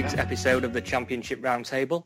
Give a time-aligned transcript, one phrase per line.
[0.00, 2.04] week's episode of the Championship Roundtable.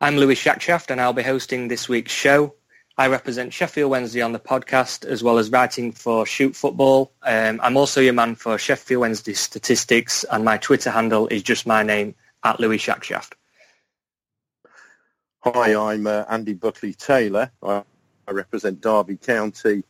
[0.00, 2.54] I'm Louis Shackshaft and I'll be hosting this week's show.
[2.96, 7.10] I represent Sheffield Wednesday on the podcast as well as writing for Shoot Football.
[7.24, 11.66] Um, I'm also your man for Sheffield Wednesday statistics and my Twitter handle is just
[11.66, 12.14] my name
[12.44, 13.32] at Louis Shackshaft.
[15.40, 17.50] Hi, I'm uh, Andy Buckley Taylor.
[17.60, 17.82] I,
[18.28, 19.82] represent Derby County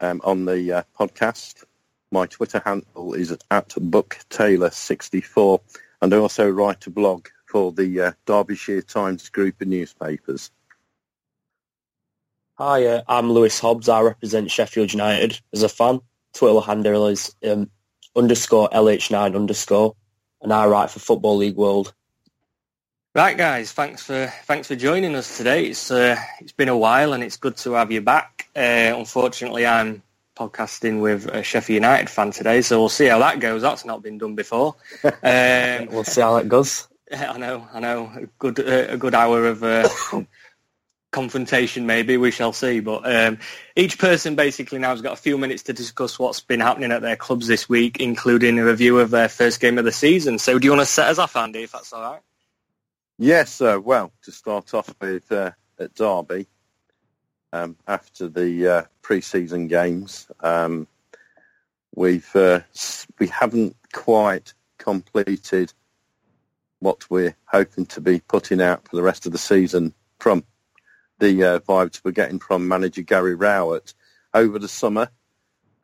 [0.00, 1.62] um, on the uh, podcast.
[2.10, 5.60] My Twitter handle is at BuckTaylor64,
[6.00, 10.50] and I also write a blog for the uh, Derbyshire Times group of newspapers.
[12.56, 13.88] Hi, uh, I'm Lewis Hobbs.
[13.88, 16.00] I represent Sheffield United as a fan.
[16.34, 17.68] Twitter handle is um,
[18.14, 19.96] underscore LH9 underscore,
[20.40, 21.92] and I write for Football League World.
[23.12, 25.66] Right, guys, thanks for thanks for joining us today.
[25.66, 28.48] It's uh, it's been a while and it's good to have you back.
[28.56, 30.03] Uh, unfortunately, I'm
[30.34, 33.62] podcasting with a Sheffield United fan today, so we'll see how that goes.
[33.62, 34.76] That's not been done before.
[35.04, 36.88] Um, We'll see how that goes.
[37.12, 38.10] I know, I know.
[38.14, 39.88] A good, uh, a good hour of uh,
[41.12, 42.80] confrontation, maybe we shall see.
[42.80, 43.38] But um,
[43.76, 47.02] each person basically now has got a few minutes to discuss what's been happening at
[47.02, 50.38] their clubs this week, including a review of their first game of the season.
[50.38, 52.20] So, do you want to set us off, Andy, if that's all right?
[53.18, 56.48] Yes, uh, well, to start off with uh, at Derby,
[57.54, 60.88] um, after the uh, pre-season games, um,
[61.94, 62.60] we've uh,
[63.20, 65.72] we haven't quite completed
[66.80, 70.42] what we're hoping to be putting out for the rest of the season from
[71.20, 73.94] the uh, vibes we're getting from manager Gary Rowett
[74.34, 75.08] over the summer.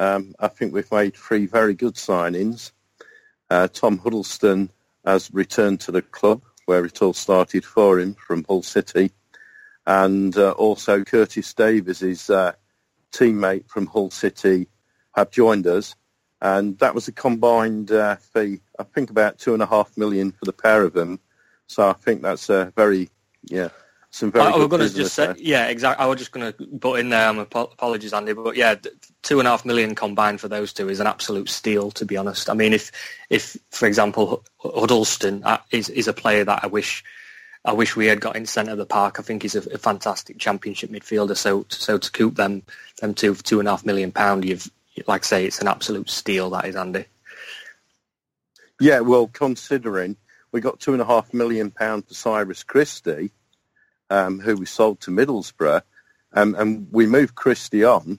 [0.01, 2.73] Um, I think we've made three very good signings.
[3.49, 4.71] Uh, Tom Huddlestone
[5.05, 9.13] has returned to the club where it all started for him from Hull City.
[9.91, 12.53] And uh, also Curtis Davies, his uh,
[13.11, 14.69] teammate from Hull City,
[15.17, 15.97] have joined us.
[16.41, 20.31] And that was a combined uh, fee, I think about two and a half million
[20.31, 21.19] for the pair of them.
[21.67, 23.11] So I think that's a very,
[23.43, 23.71] yeah,
[24.11, 25.37] some very I, I was going to just say, there.
[25.39, 26.05] yeah, exactly.
[26.05, 27.29] I was just going to put in there.
[27.29, 30.89] Apo- apologies, Andy, but yeah, th- two and a half million combined for those two
[30.89, 31.91] is an absolute steal.
[31.91, 32.93] To be honest, I mean, if
[33.29, 37.03] if for example Huddlestone uh, is is a player that I wish
[37.65, 39.19] I wish we had got in centre of the park.
[39.19, 41.37] I think he's a, a fantastic championship midfielder.
[41.37, 42.63] So so to coop them
[43.01, 44.71] them two for two and a half million pound, you've
[45.07, 46.51] like I say, it's an absolute steal.
[46.51, 47.05] That is Andy.
[48.81, 50.17] Yeah, well, considering
[50.53, 53.31] we got two and a half million pound for Cyrus Christie,
[54.09, 55.83] um, who we sold to Middlesbrough,
[56.33, 58.19] um, and we moved Christie on.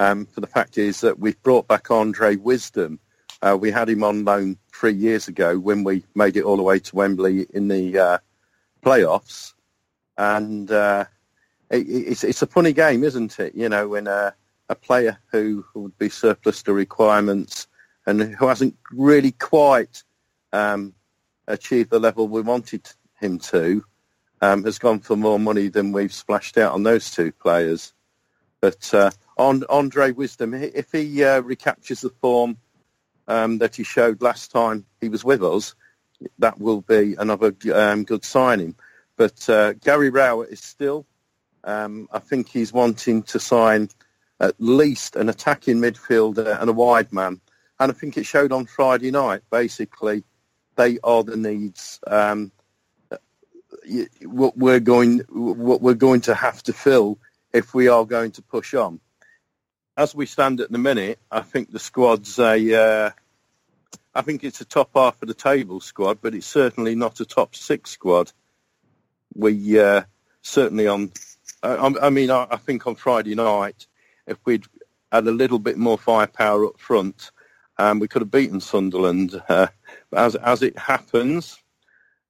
[0.00, 3.00] Um, for the fact is that we've brought back Andre Wisdom.
[3.42, 6.62] Uh, we had him on loan three years ago when we made it all the
[6.62, 8.18] way to Wembley in the uh,
[8.88, 9.52] playoffs,
[10.16, 11.04] and uh,
[11.70, 13.54] it, it's, it's a funny game, isn't it?
[13.54, 14.34] You know, when a,
[14.70, 17.66] a player who would be surplus to requirements
[18.06, 20.02] and who hasn't really quite
[20.54, 20.94] um,
[21.46, 22.88] achieved the level we wanted
[23.20, 23.84] him to,
[24.40, 27.92] um, has gone for more money than we've splashed out on those two players.
[28.62, 32.56] But uh, on Andre Wisdom, if he uh, recaptures the form
[33.26, 35.74] um, that he showed last time he was with us,
[36.38, 38.74] that will be another um, good signing.
[39.16, 41.06] But uh, Gary Rowett is still,
[41.64, 43.88] um, I think he's wanting to sign
[44.40, 47.40] at least an attacking midfielder and a wide man.
[47.80, 49.42] And I think it showed on Friday night.
[49.50, 50.24] Basically,
[50.76, 52.52] they are the needs um,
[54.22, 57.18] what we're going what we're going to have to fill
[57.52, 59.00] if we are going to push on.
[59.96, 63.10] As we stand at the minute, I think the squad's a uh,
[64.18, 67.24] I think it's a top half of the table squad, but it's certainly not a
[67.24, 68.32] top six squad.
[69.32, 70.02] We uh,
[70.42, 71.12] certainly on.
[71.62, 73.86] I, I mean, I, I think on Friday night,
[74.26, 74.64] if we'd
[75.12, 77.30] had a little bit more firepower up front,
[77.78, 79.40] um, we could have beaten Sunderland.
[79.48, 79.68] Uh,
[80.12, 81.62] as as it happens,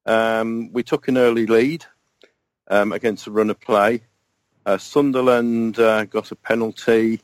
[0.04, 1.86] um, we took an early lead
[2.68, 4.02] um, against a run of play.
[4.66, 7.22] Uh, Sunderland uh, got a penalty.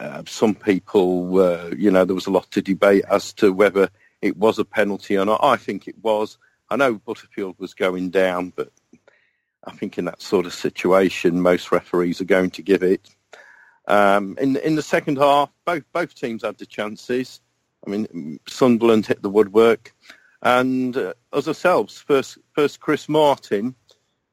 [0.00, 3.88] Uh, some people, uh, you know, there was a lot to debate as to whether
[4.20, 5.42] it was a penalty or not.
[5.42, 6.38] I think it was.
[6.70, 8.70] I know Butterfield was going down, but
[9.64, 13.08] I think in that sort of situation, most referees are going to give it.
[13.86, 17.40] Um, in in the second half, both both teams had the chances.
[17.86, 19.94] I mean, Sunderland hit the woodwork,
[20.42, 23.74] and uh, as ourselves, first first Chris Martin,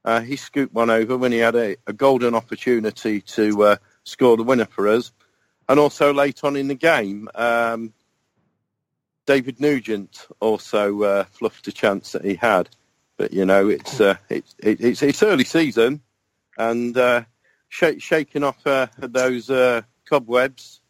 [0.03, 4.35] uh, he scooped one over when he had a, a golden opportunity to uh, score
[4.35, 5.13] the winner for us,
[5.67, 7.94] and also late on in the game, um,
[9.25, 12.69] David Nugent also uh, fluffed a chance that he had.
[13.17, 16.01] But you know, it's uh, it's it's it's early season,
[16.57, 17.23] and uh,
[17.69, 20.81] sh- shaking off uh, those uh, cobwebs,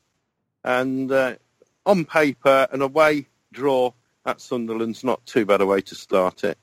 [0.63, 1.35] and uh,
[1.85, 3.91] on paper, an away draw
[4.25, 6.57] at Sunderland's not too bad a way to start it.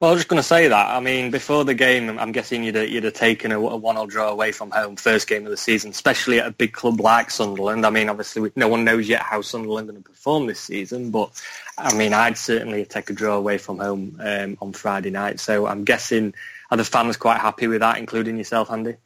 [0.00, 0.86] Well, I was just going to say that.
[0.96, 4.06] I mean, before the game, I'm guessing you'd have, you'd have taken a, a one-all
[4.06, 7.30] draw away from home, first game of the season, especially at a big club like
[7.30, 7.84] Sunderland.
[7.84, 10.58] I mean, obviously, we, no one knows yet how Sunderland are going to perform this
[10.58, 11.30] season, but
[11.76, 15.38] I mean, I'd certainly take a draw away from home um, on Friday night.
[15.38, 16.32] So I'm guessing
[16.70, 18.96] are the fans quite happy with that, including yourself, Andy?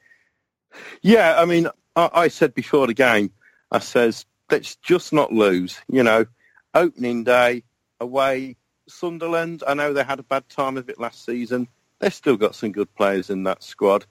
[1.03, 3.33] Yeah, I mean, I, I said before the game,
[3.73, 5.77] I says let's just not lose.
[5.89, 6.27] You know,
[6.73, 7.65] opening day
[7.99, 8.59] away
[8.89, 9.63] Sunderland.
[9.67, 11.69] I know they had a bad time of it last season.
[12.01, 14.07] They've still got some good players in that squad.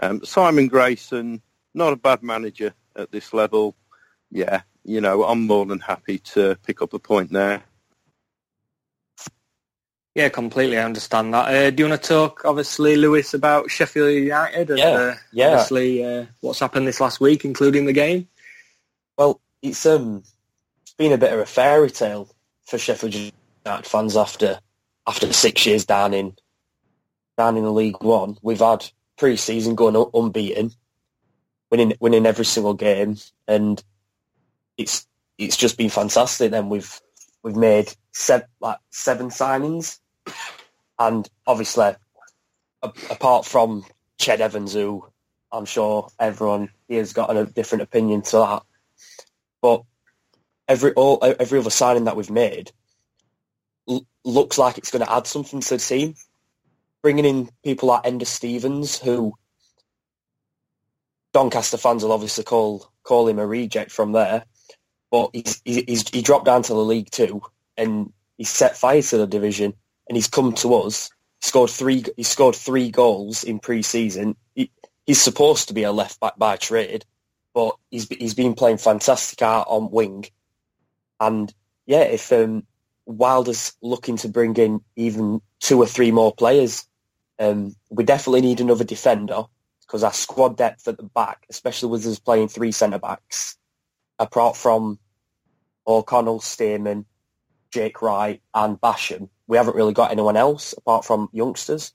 [0.00, 1.40] Um, Simon Grayson,
[1.74, 3.76] not a bad manager at this level.
[4.30, 7.62] Yeah, you know, I'm more than happy to pick up a point there.
[10.14, 10.78] Yeah, completely.
[10.78, 11.52] I understand that.
[11.52, 15.46] Uh, do you want to talk, obviously, Lewis, about Sheffield United and Yeah, uh, yeah.
[15.48, 18.28] obviously uh, what's happened this last week, including the game?
[19.18, 20.22] Well, it's um,
[20.82, 22.28] it's been a bit of a fairy tale
[22.64, 23.34] for Sheffield United
[23.82, 24.58] fans after
[25.06, 26.34] after six years down in
[27.36, 28.36] down in the League One.
[28.42, 28.86] We've had
[29.18, 30.72] pre-season going unbeaten,
[31.70, 33.16] winning winning every single game,
[33.48, 33.82] and
[34.76, 35.06] it's
[35.38, 36.50] it's just been fantastic.
[36.50, 37.00] Then we've
[37.42, 39.98] we've made seven like seven signings,
[40.98, 41.94] and obviously,
[42.82, 43.84] a- apart from
[44.18, 45.06] Ched Evans, who
[45.50, 48.62] I'm sure everyone here has got a different opinion to that,
[49.62, 49.82] but
[50.68, 52.72] every all every other signing that we've made
[53.88, 56.14] l- looks like it's going to add something to the team.
[57.02, 59.34] Bringing in people like Enda Stevens, who
[61.34, 64.44] Doncaster fans will obviously call call him a reject from there,
[65.10, 67.42] but he's, he- he's he dropped down to the League Two
[67.76, 69.74] and he's set fire to the division,
[70.08, 71.10] and he's come to us.
[71.42, 72.04] Scored three.
[72.16, 74.36] He scored three goals in pre-season.
[74.54, 74.70] He,
[75.06, 77.04] he's supposed to be a left back by trade,
[77.54, 80.26] but he's he's been playing fantastic out on wing,
[81.20, 81.52] and
[81.86, 82.66] yeah, if um,
[83.06, 86.86] Wilder's looking to bring in even two or three more players,
[87.38, 89.44] um, we definitely need another defender
[89.80, 93.56] because our squad depth at the back, especially with us playing three centre backs,
[94.18, 94.98] apart from
[95.86, 97.04] O'Connell, Stearman,
[97.70, 101.92] Jake Wright, and Basham, we haven't really got anyone else apart from youngsters.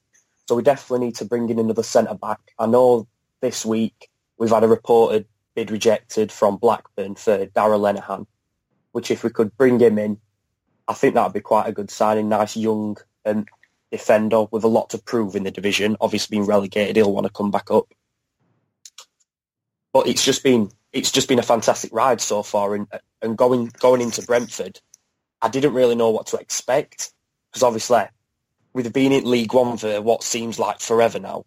[0.47, 2.39] So we definitely need to bring in another centre back.
[2.57, 3.07] I know
[3.41, 8.25] this week we've had a reported bid rejected from Blackburn for Darragh Lenihan,
[8.91, 10.19] which if we could bring him in,
[10.89, 12.29] I think that would be quite a good signing.
[12.29, 13.45] Nice young um,
[13.91, 15.95] defender with a lot to prove in the division.
[16.01, 17.85] Obviously being relegated, he'll want to come back up.
[19.93, 22.87] But it's just been it's just been a fantastic ride so far, and
[23.21, 24.81] and going going into Brentford,
[25.41, 27.13] I didn't really know what to expect
[27.51, 28.03] because obviously
[28.73, 31.45] we've been in League One for what seems like forever now.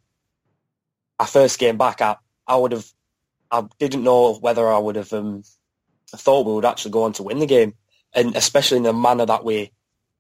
[1.19, 2.87] Our first game back, I I would have
[3.51, 5.43] I didn't know whether I would have um,
[6.09, 7.75] thought we would actually go on to win the game,
[8.15, 9.73] and especially in the manner that we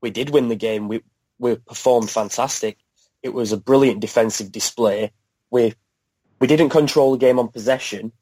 [0.02, 1.02] we did win the game, we
[1.38, 2.78] we performed fantastic.
[3.22, 5.12] It was a brilliant defensive display.
[5.50, 5.74] We
[6.40, 8.12] we didn't control the game on possession,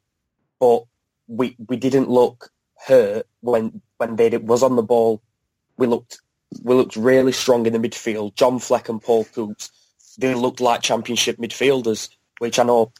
[0.59, 0.83] but
[1.27, 2.51] we we didn't look
[2.87, 5.21] hurt when when they did- was on the ball.
[5.77, 6.19] We looked
[6.63, 8.35] we looked really strong in the midfield.
[8.35, 9.71] John Fleck and Paul Coutts,
[10.17, 12.09] they looked like championship midfielders,
[12.39, 12.93] which I know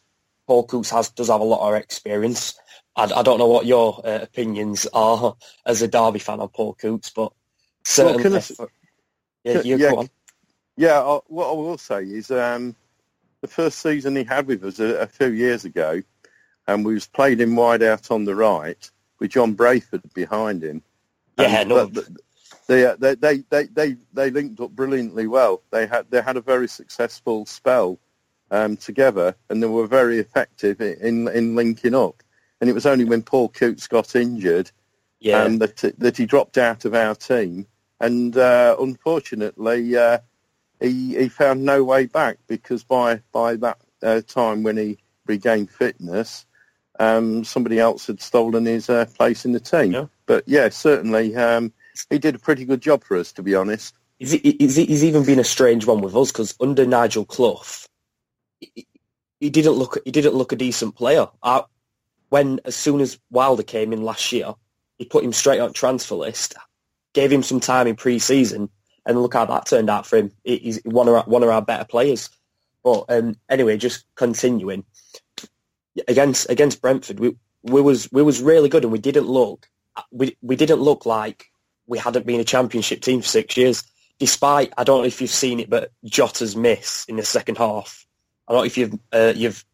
[0.47, 2.59] Paul Coutts has does have a lot of experience.
[2.95, 6.73] I, I don't know what your uh, opinions are as a Derby fan on Paul
[6.73, 7.31] Coutts, but
[7.85, 8.23] certainly,
[8.59, 8.65] I-
[9.43, 9.91] yeah, can- yeah.
[10.77, 12.75] Yeah, I, what I will say is um,
[13.41, 16.01] the first season he had with us a, a few years ago,
[16.67, 20.81] and we was played him wide out on the right with John Brayford behind him.
[21.37, 21.87] Yeah, no.
[21.89, 22.17] th- th-
[22.67, 25.61] They, uh, they, they, they, they, they linked up brilliantly well.
[25.71, 27.99] They had, they had a very successful spell
[28.49, 32.23] um, together, and they were very effective in, in linking up.
[32.61, 34.71] And it was only when Paul Coutts got injured
[35.19, 37.65] Yeah, um, that that he dropped out of our team,
[37.99, 40.19] and uh, unfortunately, uh,
[40.79, 45.71] he he found no way back because by by that uh, time when he regained
[45.71, 46.45] fitness,
[46.99, 49.91] um, somebody else had stolen his uh, place in the team.
[49.91, 50.05] Yeah.
[50.27, 51.73] But yeah, certainly um,
[52.09, 53.95] he did a pretty good job for us, to be honest.
[54.19, 57.63] he's, he's, he's even been a strange one with us because under Nigel Clough,
[58.59, 58.87] he,
[59.39, 61.27] he didn't look he didn't look a decent player.
[61.41, 61.63] I,
[62.31, 64.53] when as soon as Wilder came in last year,
[64.97, 66.55] he put him straight on transfer list,
[67.13, 68.69] gave him some time in pre-season,
[69.05, 70.31] and look how that turned out for him.
[70.43, 72.29] He's one of our, one of our better players.
[72.83, 74.85] But um, anyway, just continuing
[76.07, 79.67] against against Brentford, we we was we was really good, and we didn't look
[80.09, 81.51] we we didn't look like
[81.85, 83.83] we hadn't been a championship team for six years.
[84.19, 88.05] Despite I don't know if you've seen it, but Jota's miss in the second half.
[88.47, 89.65] I don't know if you've uh, you've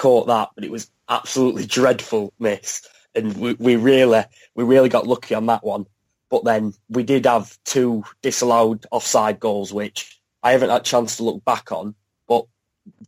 [0.00, 5.06] caught that, but it was absolutely dreadful miss, and we, we really we really got
[5.06, 5.84] lucky on that one.
[6.30, 11.16] But then we did have two disallowed offside goals, which I haven't had a chance
[11.16, 11.94] to look back on.
[12.26, 12.46] But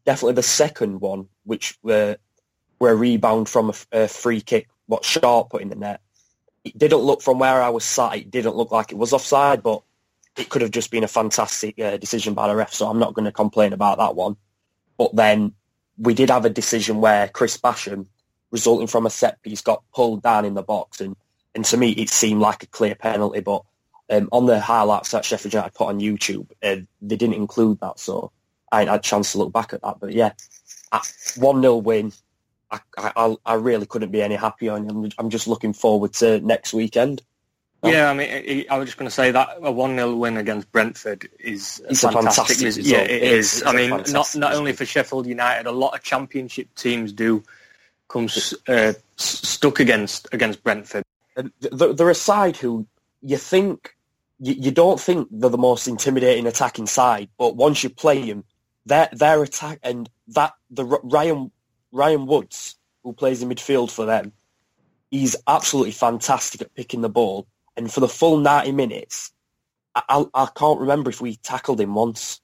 [0.04, 2.18] definitely the second one, which were,
[2.78, 6.00] were a rebound from a free kick, what Sharp put in the net.
[6.64, 8.16] It didn't look from where I was sat.
[8.16, 9.82] It didn't look like it was offside, but
[10.36, 12.74] it could have just been a fantastic uh, decision by the ref.
[12.74, 14.36] So I'm not going to complain about that one.
[14.98, 15.54] But then
[15.98, 18.06] we did have a decision where Chris Basham,
[18.50, 21.16] resulting from a set piece, got pulled down in the box, and
[21.54, 23.40] and to me it seemed like a clear penalty.
[23.40, 23.62] But
[24.10, 27.98] um, on the highlights that Sheffield United put on YouTube, uh, they didn't include that,
[28.00, 28.32] so
[28.72, 29.98] I had a chance to look back at that.
[30.00, 30.32] But yeah,
[31.38, 32.12] one 0 win.
[32.70, 36.74] I, I I really couldn't be any happier, and I'm just looking forward to next
[36.74, 37.22] weekend.
[37.84, 40.70] Yeah, I mean, I- was just going to say that a one 0 win against
[40.70, 42.46] Brentford is a It's a fantastic.
[42.46, 42.94] fantastic res- result.
[42.94, 43.58] Yeah, it is.
[43.58, 47.42] it's I mean, not not only for Sheffield United, a lot of Championship teams do
[48.08, 48.28] come
[48.68, 51.02] uh, stuck against against Brentford.
[51.36, 52.86] And th- th- they're a side who
[53.22, 53.96] you think
[54.38, 58.44] you, you don't think they're the most intimidating attacking side, but once you play them,
[58.86, 61.50] their their attack and that the Ryan
[61.90, 64.30] Ryan Woods who plays in midfield for them,
[65.10, 67.46] he's absolutely fantastic at picking the ball.
[67.76, 69.32] And for the full ninety minutes,
[69.94, 72.40] I, I, I can't remember if we tackled him once.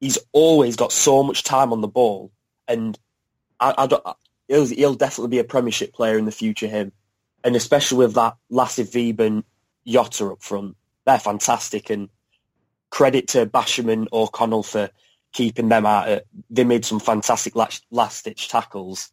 [0.00, 2.32] He's always got so much time on the ball,
[2.68, 2.98] and
[3.58, 4.04] I, I don't,
[4.48, 6.66] he'll, he'll definitely be a Premiership player in the future.
[6.66, 6.92] Him
[7.44, 9.44] and especially with that Lasse Viben
[9.86, 11.90] Jota up front, they're fantastic.
[11.90, 12.08] And
[12.90, 14.90] credit to Basham and O'Connell for
[15.32, 16.22] keeping them out.
[16.50, 19.12] They made some fantastic last, last-ditch tackles.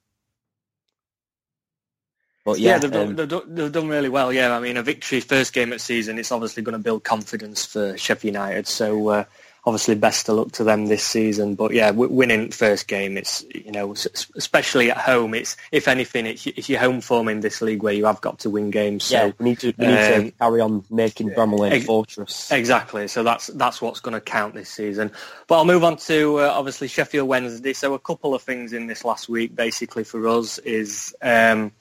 [2.44, 4.34] But Yeah, yeah, they've, done, um, they've, done, they've done really well.
[4.34, 7.66] Yeah, I mean, a victory first game of season, it's obviously going to build confidence
[7.66, 8.68] for Sheffield United.
[8.68, 9.24] So uh,
[9.66, 11.56] obviously, best of luck to them this season.
[11.56, 13.94] But yeah, w- winning first game, it's you know,
[14.36, 17.94] especially at home, it's if anything, it's, it's your home form in this league where
[17.94, 19.06] you have got to win games.
[19.06, 21.86] So yeah, we need to we need um, to carry on making Bramall a ex-
[21.86, 22.52] fortress.
[22.52, 23.08] Exactly.
[23.08, 25.12] So that's that's what's going to count this season.
[25.48, 27.72] But I'll move on to uh, obviously Sheffield Wednesday.
[27.72, 31.72] So a couple of things in this last week, basically for us, is um,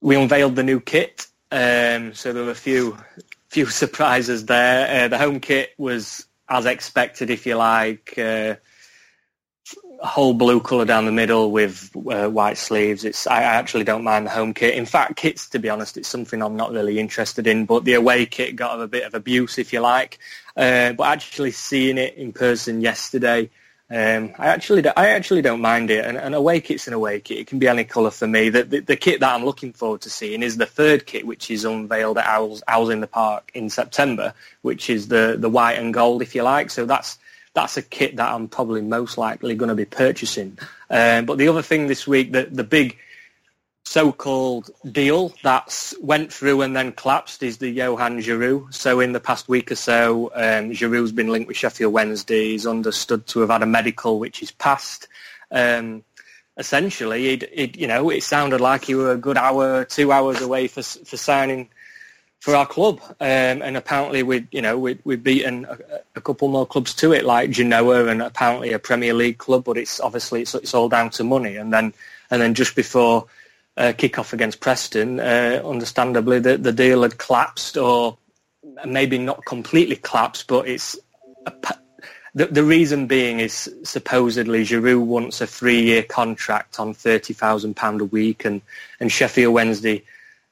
[0.00, 1.26] we unveiled the new kit.
[1.52, 2.96] Um, so there were a few
[3.48, 5.04] few surprises there.
[5.04, 8.14] Uh, the home kit was as expected, if you like.
[8.18, 8.56] Uh,
[10.02, 13.04] a whole blue colour down the middle with uh, white sleeves.
[13.04, 14.74] It's I, I actually don't mind the home kit.
[14.74, 17.66] In fact, kits, to be honest, it's something I'm not really interested in.
[17.66, 20.18] But the away kit got a bit of abuse, if you like.
[20.56, 23.50] Uh, but actually seeing it in person yesterday,
[23.90, 26.04] um, I actually I actually don't mind it.
[26.04, 27.38] And an away kit's an away kit.
[27.38, 28.48] It can be any colour for me.
[28.48, 31.50] The, the, the kit that I'm looking forward to seeing is the third kit, which
[31.50, 34.32] is unveiled at Owls, Owls in the Park in September,
[34.62, 36.70] which is the the white and gold, if you like.
[36.70, 37.18] So that's
[37.54, 40.56] that's a kit that I'm probably most likely going to be purchasing.
[40.88, 42.96] Um, but the other thing this week, the, the big
[43.90, 48.72] so-called deal that's went through and then collapsed is the Johan Giroud.
[48.72, 52.50] So in the past week or so, um, Giroud's been linked with Sheffield Wednesday.
[52.52, 55.08] He's understood to have had a medical which is passed.
[55.50, 56.04] Um,
[56.56, 60.40] essentially, it, it, you know, it sounded like he were a good hour, two hours
[60.40, 61.68] away for, for signing
[62.38, 63.00] for our club.
[63.18, 65.78] Um, and apparently we you know, we, we've beaten a,
[66.14, 69.76] a couple more clubs to it, like Genoa and apparently a Premier League club, but
[69.76, 71.56] it's obviously it's, it's all down to money.
[71.56, 71.92] And then,
[72.30, 73.26] and then just before
[73.76, 78.18] uh, kick-off against Preston, uh, understandably the, the deal had collapsed or
[78.84, 80.98] maybe not completely collapsed, but it's
[81.46, 81.52] a,
[82.34, 88.44] the, the reason being is supposedly Giroud wants a three-year contract on £30,000 a week
[88.44, 88.60] and,
[89.00, 90.04] and Sheffield Wednesday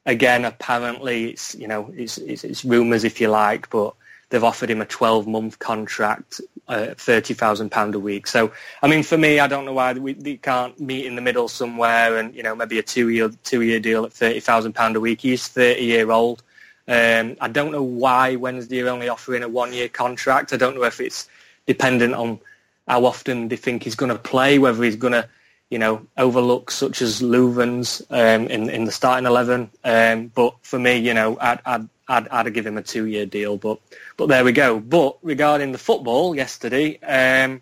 [0.08, 3.94] again, apparently, it's you know, it's it's, it's rumours if you like, but
[4.30, 8.26] they've offered him a 12-month contract, uh, thirty thousand pound a week.
[8.26, 11.22] So, I mean, for me, I don't know why we, we can't meet in the
[11.22, 15.00] middle somewhere, and you know, maybe a two-year two-year deal at thirty thousand pound a
[15.00, 15.22] week.
[15.22, 16.42] He's thirty-year-old.
[16.86, 20.52] Um, I don't know why Wednesday are only offering a one-year contract.
[20.52, 21.28] I don't know if it's
[21.66, 22.38] dependent on
[22.86, 25.28] how often they think he's going to play, whether he's going to
[25.70, 29.70] you know, overlooks such as Leuven's um, in in the starting eleven.
[29.84, 33.26] Um, but for me, you know, I'd I'd I'd, I'd give him a two year
[33.26, 33.56] deal.
[33.56, 33.78] But
[34.16, 34.80] but there we go.
[34.80, 37.60] But regarding the football yesterday, um,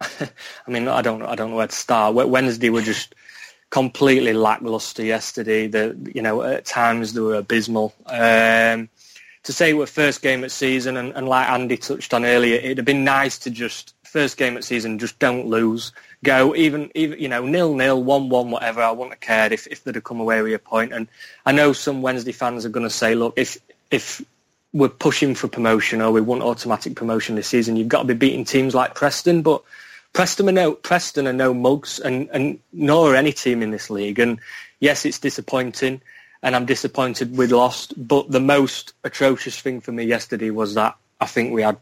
[0.00, 2.14] I mean, I don't I don't know where to start.
[2.14, 3.14] Wednesday were just
[3.70, 5.66] completely lackluster yesterday.
[5.66, 7.94] The you know at times they were abysmal.
[8.06, 8.88] Um,
[9.42, 12.78] to say we're first game at season, and, and like Andy touched on earlier, it'd
[12.78, 15.92] have been nice to just first game at season, just don't lose.
[16.22, 18.82] Go even even you know nil nil, one one, whatever.
[18.82, 20.92] I wouldn't have cared if if they'd have come away with a point.
[20.92, 21.08] And
[21.46, 23.58] I know some Wednesday fans are going to say, look, if
[23.90, 24.22] if
[24.72, 28.14] we're pushing for promotion or we want automatic promotion this season, you've got to be
[28.14, 29.62] beating teams like Preston, but
[30.12, 34.18] Preston are no Preston are no mugs, and, and nor any team in this league.
[34.18, 34.38] And
[34.78, 36.00] yes, it's disappointing
[36.42, 37.94] and I'm disappointed we lost.
[37.96, 41.76] But the most atrocious thing for me yesterday was that I think we had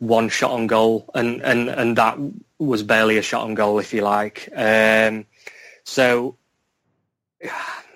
[0.00, 2.18] one shot on goal, and and and that
[2.58, 4.48] was barely a shot on goal, if you like.
[4.54, 5.26] Um,
[5.84, 6.36] so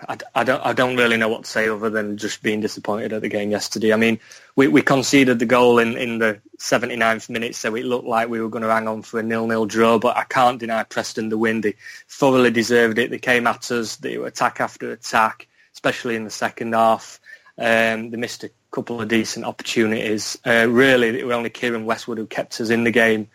[0.08, 3.12] I, I, don't I don't really know what to say other than just being disappointed
[3.12, 3.92] at the game yesterday.
[3.92, 4.18] I mean,
[4.56, 8.40] we, we conceded the goal in, in the 79th minute, so it looked like we
[8.40, 9.99] were going to hang on for a nil-nil draw.
[9.99, 11.61] But I can't deny Preston the win.
[11.61, 11.75] They
[12.08, 13.11] thoroughly deserved it.
[13.11, 13.96] They came at us.
[13.96, 17.20] They were attack after attack, especially in the second half.
[17.56, 20.36] Um, they missed a couple of decent opportunities.
[20.44, 23.28] Uh, really, it was only Keiren Westwood who kept us in the game.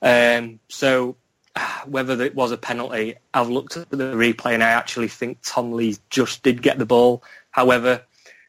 [0.00, 1.16] Um, so
[1.86, 5.72] whether it was a penalty, I've looked at the replay and I actually think Tom
[5.72, 7.24] Lee just did get the ball.
[7.50, 8.02] However,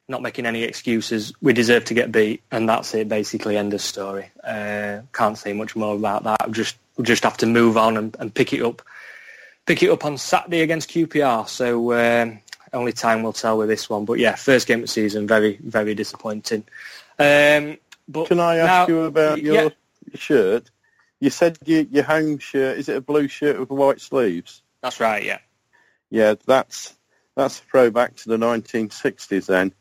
[0.08, 3.10] not making any excuses, we deserve to get beat, and that's it.
[3.10, 4.30] Basically, end of story.
[4.44, 6.46] Uh, can't say much more about that.
[6.46, 8.84] We just we just have to move on and, and, pick it up,
[9.66, 11.50] pick it up on Saturday against QPR.
[11.50, 12.40] So um,
[12.76, 14.06] only time will tell with this one.
[14.06, 16.66] But yeah, first game of the season, very very disappointing.
[17.18, 17.78] Um,
[18.08, 19.70] but can I ask now, you about your yeah.
[20.14, 20.70] shirt?
[21.20, 24.62] You said your, your home shirt, is it a blue shirt with white sleeves?
[24.82, 25.40] That's right, yeah.
[26.10, 26.94] Yeah, that's
[27.36, 29.74] that's a throwback to the 1960s then.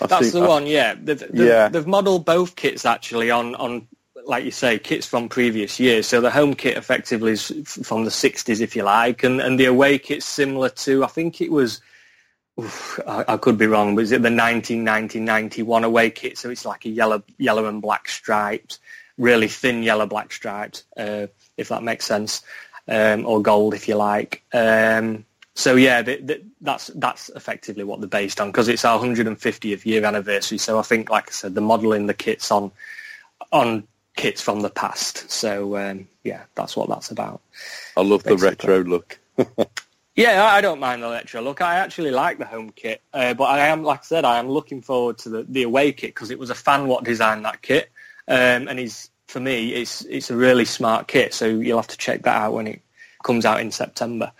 [0.00, 0.94] I that's the I, one, yeah.
[0.94, 1.68] They've, they've, yeah.
[1.68, 3.88] They've modelled both kits actually on, on,
[4.26, 6.06] like you say, kits from previous years.
[6.06, 7.46] So the home kit effectively is
[7.84, 11.40] from the 60s, if you like, and, and the away kit's similar to, I think
[11.40, 11.80] it was,
[12.58, 16.38] oof, I, I, could be wrong, but is it the 1990-91 away kit?
[16.38, 18.78] So it's like a yellow, yellow and black stripes
[19.18, 22.42] really thin yellow black striped, uh, if that makes sense,
[22.86, 24.42] um, or gold if you like.
[24.52, 28.98] Um, so yeah, the, the, that's that's effectively what they're based on because it's our
[28.98, 30.58] 150th year anniversary.
[30.58, 32.70] So I think, like I said, the modelling the kits on
[33.52, 35.28] on kits from the past.
[35.30, 37.40] So um, yeah, that's what that's about.
[37.96, 38.36] I love basically.
[38.36, 39.18] the retro look.
[40.18, 41.62] yeah, I don't mind the retro look.
[41.62, 44.48] I actually like the home kit, uh, but I am, like I said, I am
[44.48, 47.62] looking forward to the, the away kit because it was a fan what designed that
[47.62, 47.88] kit.
[48.26, 51.32] Um, and he's for me, it's it's a really smart kit.
[51.34, 52.82] So you'll have to check that out when it
[53.22, 54.32] comes out in September.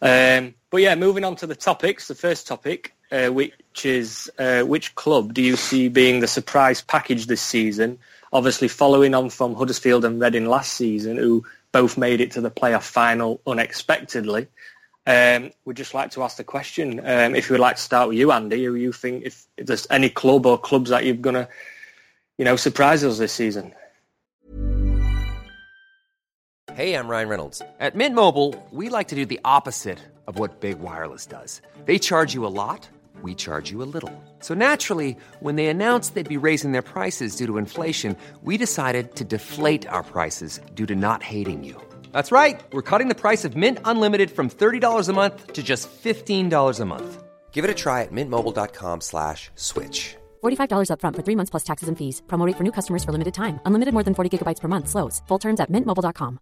[0.00, 2.08] Um, but yeah, moving on to the topics.
[2.08, 6.80] The first topic, uh, which is uh, which club do you see being the surprise
[6.80, 7.98] package this season?
[8.32, 12.50] Obviously, following on from Huddersfield and Reading last season, who both made it to the
[12.50, 14.48] playoff final unexpectedly.
[15.06, 16.98] Um, we'd just like to ask the question.
[16.98, 19.66] Um, if you would like to start with you, Andy, who you think if, if
[19.66, 21.48] there's any club or clubs that you're to,
[22.38, 23.72] you know, surprise us this season?
[26.74, 27.62] Hey, I'm Ryan Reynolds.
[27.80, 31.62] At Mint Mobile, we like to do the opposite of what Big Wireless does.
[31.86, 32.88] They charge you a lot,
[33.22, 34.12] we charge you a little.
[34.40, 39.14] So naturally, when they announced they'd be raising their prices due to inflation, we decided
[39.14, 41.80] to deflate our prices due to not hating you.
[42.16, 42.64] That's right.
[42.72, 46.84] We're cutting the price of Mint Unlimited from $30 a month to just $15 a
[46.86, 47.22] month.
[47.52, 50.16] Give it a try at mintmobile.com slash switch.
[50.42, 52.22] $45 upfront for three months plus taxes and fees.
[52.26, 53.60] Promo for new customers for limited time.
[53.66, 54.88] Unlimited more than 40 gigabytes per month.
[54.88, 55.20] Slows.
[55.28, 56.38] Full terms at mintmobile.com.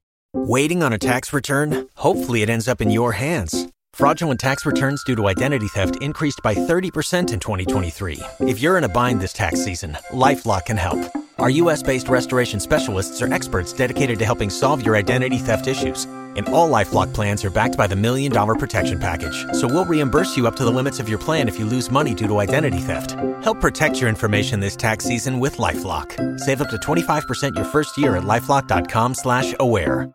[0.54, 1.88] Waiting on a tax return?
[1.96, 3.66] Hopefully it ends up in your hands.
[3.98, 8.20] Fraudulent tax returns due to identity theft increased by 30% in 2023.
[8.52, 11.23] If you're in a bind this tax season, LifeLock can help.
[11.38, 16.05] Our U.S.-based restoration specialists are experts dedicated to helping solve your identity theft issues.
[16.37, 19.44] And all LifeLock plans are backed by the Million Dollar Protection Package.
[19.53, 22.14] So we'll reimburse you up to the limits of your plan if you lose money
[22.14, 23.12] due to identity theft.
[23.42, 26.40] Help protect your information this tax season with LifeLock.
[26.40, 30.12] Save up to 25% your first year at LifeLock.com slash aware.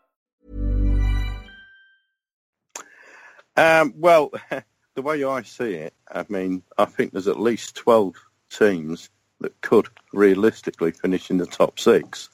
[3.57, 4.31] Um, well,
[4.95, 8.15] the way I see it, I mean, I think there's at least 12
[8.49, 9.09] teams
[9.41, 12.29] that could realistically finish in the top six.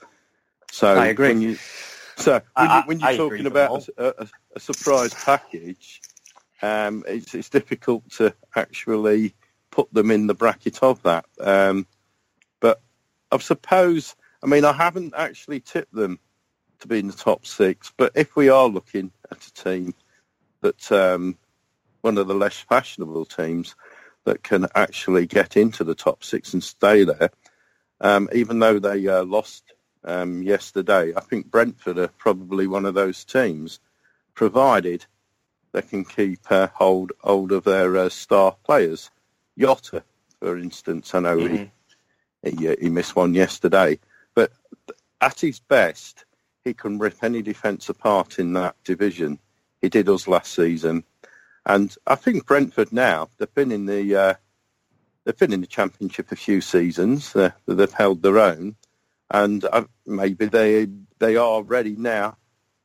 [0.71, 1.29] So I agree.
[1.29, 1.55] When you,
[2.17, 6.01] so when, I, you, when you're I talking about a, a, a, surprise package,
[6.61, 9.35] um, it's, it's difficult to actually
[9.71, 11.25] put them in the bracket of that.
[11.39, 11.85] Um,
[12.59, 12.81] but
[13.31, 16.19] I suppose, I mean, I haven't actually tipped them
[16.79, 17.91] to be in the top six.
[17.95, 19.93] But if we are looking at a team
[20.61, 21.37] that um,
[22.01, 23.75] one of the less fashionable teams
[24.25, 27.29] that can actually get into the top six and stay there,
[28.01, 32.93] um, even though they uh, lost um, yesterday, I think Brentford are probably one of
[32.93, 33.79] those teams,
[34.33, 35.05] provided
[35.71, 39.11] they can keep uh, hold hold of their uh, star players.
[39.57, 40.03] Jota,
[40.39, 41.69] for instance, I know he,
[42.43, 43.99] he uh, he missed one yesterday,
[44.35, 44.51] but
[45.21, 46.25] at his best,
[46.63, 49.39] he can rip any defence apart in that division.
[49.81, 51.03] He did us last season,
[51.65, 54.33] and I think Brentford now they've been in the uh,
[55.23, 57.35] they've been in the Championship a few seasons.
[57.35, 58.75] Uh, they've held their own,
[59.31, 59.65] and
[60.05, 60.87] maybe they
[61.19, 62.37] they are ready now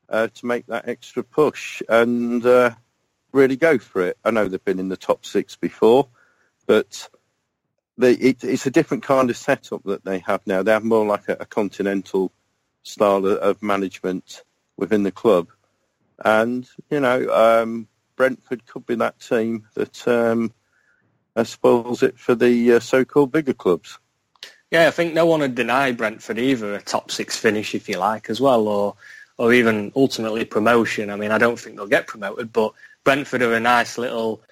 [0.08, 2.70] uh, to make that extra push and uh,
[3.32, 4.18] really go for it.
[4.24, 6.08] I know they've been in the top six before,
[6.66, 7.08] but
[7.96, 10.62] they, it, it's a different kind of setup that they have now.
[10.62, 12.32] They have more like a, a continental
[12.82, 14.42] style of, of management
[14.76, 15.48] within the club,
[16.24, 17.88] and you know um,
[18.20, 20.52] Brentford could be that team that um,
[21.36, 23.98] uh, spoils it for the uh, so-called bigger clubs.
[24.70, 27.96] Yeah, I think no one would deny Brentford either a top six finish, if you
[27.96, 28.94] like, as well, or
[29.38, 31.08] or even ultimately promotion.
[31.08, 34.42] I mean, I don't think they'll get promoted, but Brentford are a nice little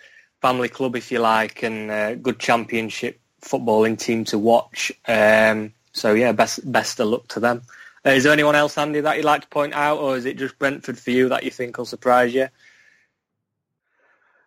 [0.40, 4.90] family club, if you like, and a good championship footballing team to watch.
[5.06, 7.60] Um, so yeah, best best of luck to them.
[8.06, 10.38] Uh, is there anyone else, Andy, that you'd like to point out, or is it
[10.38, 12.48] just Brentford for you that you think will surprise you?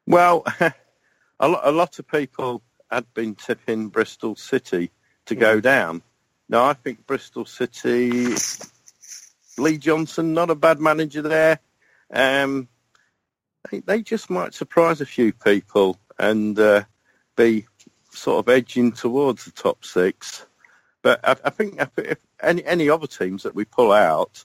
[0.07, 0.43] Well,
[1.39, 4.91] a lot, a lot of people had been tipping Bristol City
[5.25, 6.01] to go down.
[6.49, 8.35] Now, I think Bristol City,
[9.57, 11.59] Lee Johnson, not a bad manager there.
[12.11, 12.67] Um,
[13.69, 16.83] they, they just might surprise a few people and uh,
[17.35, 17.67] be
[18.11, 20.45] sort of edging towards the top six.
[21.01, 24.43] But I, I think if, if any, any other teams that we pull out,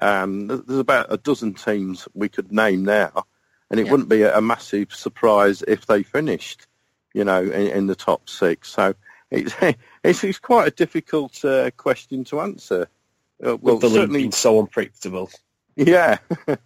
[0.00, 3.24] um, there's there's about a dozen teams we could name now,
[3.70, 3.92] and it Yeah.
[3.92, 6.66] wouldn't be a, a massive surprise if they finished,
[7.14, 8.70] you know, in, in the top six.
[8.70, 8.94] So
[9.30, 9.54] it's
[10.04, 12.88] it's, it's quite a difficult uh, question to answer.
[13.44, 15.30] Uh, well, With the certainly, being so unpredictable.
[15.76, 16.18] yeah,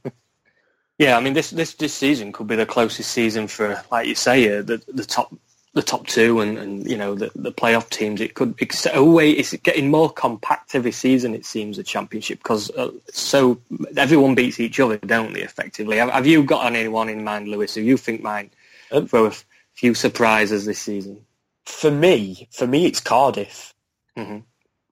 [0.99, 4.15] Yeah, I mean this this this season could be the closest season for, like you
[4.15, 5.35] say, uh, the the top
[5.75, 8.21] the top two and, and you know the the playoff teams.
[8.21, 11.35] It could it's a it's getting more compact every season.
[11.35, 13.61] It seems the championship because uh, so
[13.97, 15.43] everyone beats each other, don't they?
[15.43, 17.75] Effectively, have, have you got anyone in mind, Lewis?
[17.75, 18.53] Who you think might
[18.91, 21.27] Um, throw a f- few surprises this season?
[21.67, 23.75] For me, for me, it's Cardiff.
[24.17, 24.39] hmm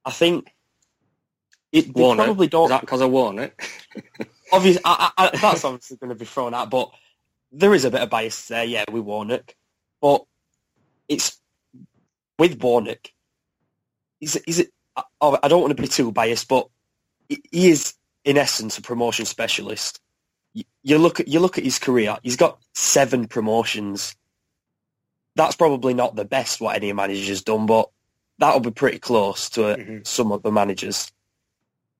[0.04, 0.52] I think
[1.72, 2.68] it they probably is don't.
[2.70, 3.54] that because I won it?
[4.52, 6.90] Obviously, I, I, that's obviously going to be thrown out, but
[7.52, 8.64] there is a bit of bias there.
[8.64, 9.54] Yeah, with Warnock,
[10.00, 10.24] but
[11.12, 11.40] it's
[12.38, 13.08] with Warnock.
[14.20, 14.36] Is?
[14.46, 14.70] Is it?
[14.96, 16.68] I, don't want to be too biased, but
[17.28, 17.94] he is
[18.24, 20.00] in essence a promotion specialist.
[20.82, 22.18] You, look at you look at his career.
[22.22, 24.14] He's got seven promotions.
[25.36, 27.88] That's probably not the best what any manager's done, but
[28.38, 30.06] that'll be pretty close to Mhm.
[30.06, 31.10] some of the managers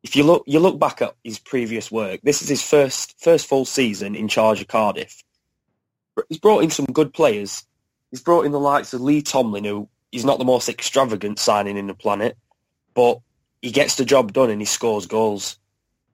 [0.03, 3.47] if you look you look back at his previous work, this is his first first
[3.47, 5.23] full season in charge of Cardiff.
[6.29, 7.67] He's brought in some good players.
[8.13, 11.79] He's brought in the likes of Lee Tomlin, who is not the most extravagant signing
[11.79, 12.37] in the planet,
[12.95, 13.21] but
[13.63, 15.59] he gets the job done and he scores goals.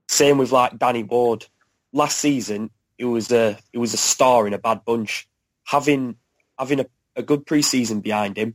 [0.07, 1.45] Same with like Danny Ward.
[1.93, 5.29] Last season, it was a he was a star in a bad bunch.
[5.65, 6.17] Having
[6.57, 8.55] having a, a good pre-season behind him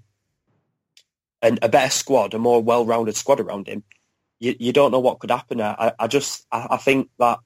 [1.41, 3.83] and a better squad, a more well-rounded squad around him,
[4.39, 5.59] you, you don't know what could happen.
[5.59, 7.39] I, I just I, I think that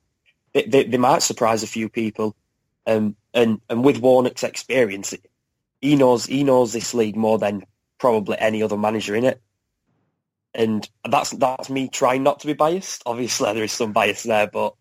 [0.54, 2.36] they, they, they might surprise a few people.
[2.86, 5.14] Um, and and with Warnock's experience,
[5.82, 7.64] he knows he knows this league more than
[8.00, 9.42] probably any other manager in it.
[10.54, 13.04] And that's that's me trying not to be biased.
[13.06, 14.74] Obviously, there is some bias there, but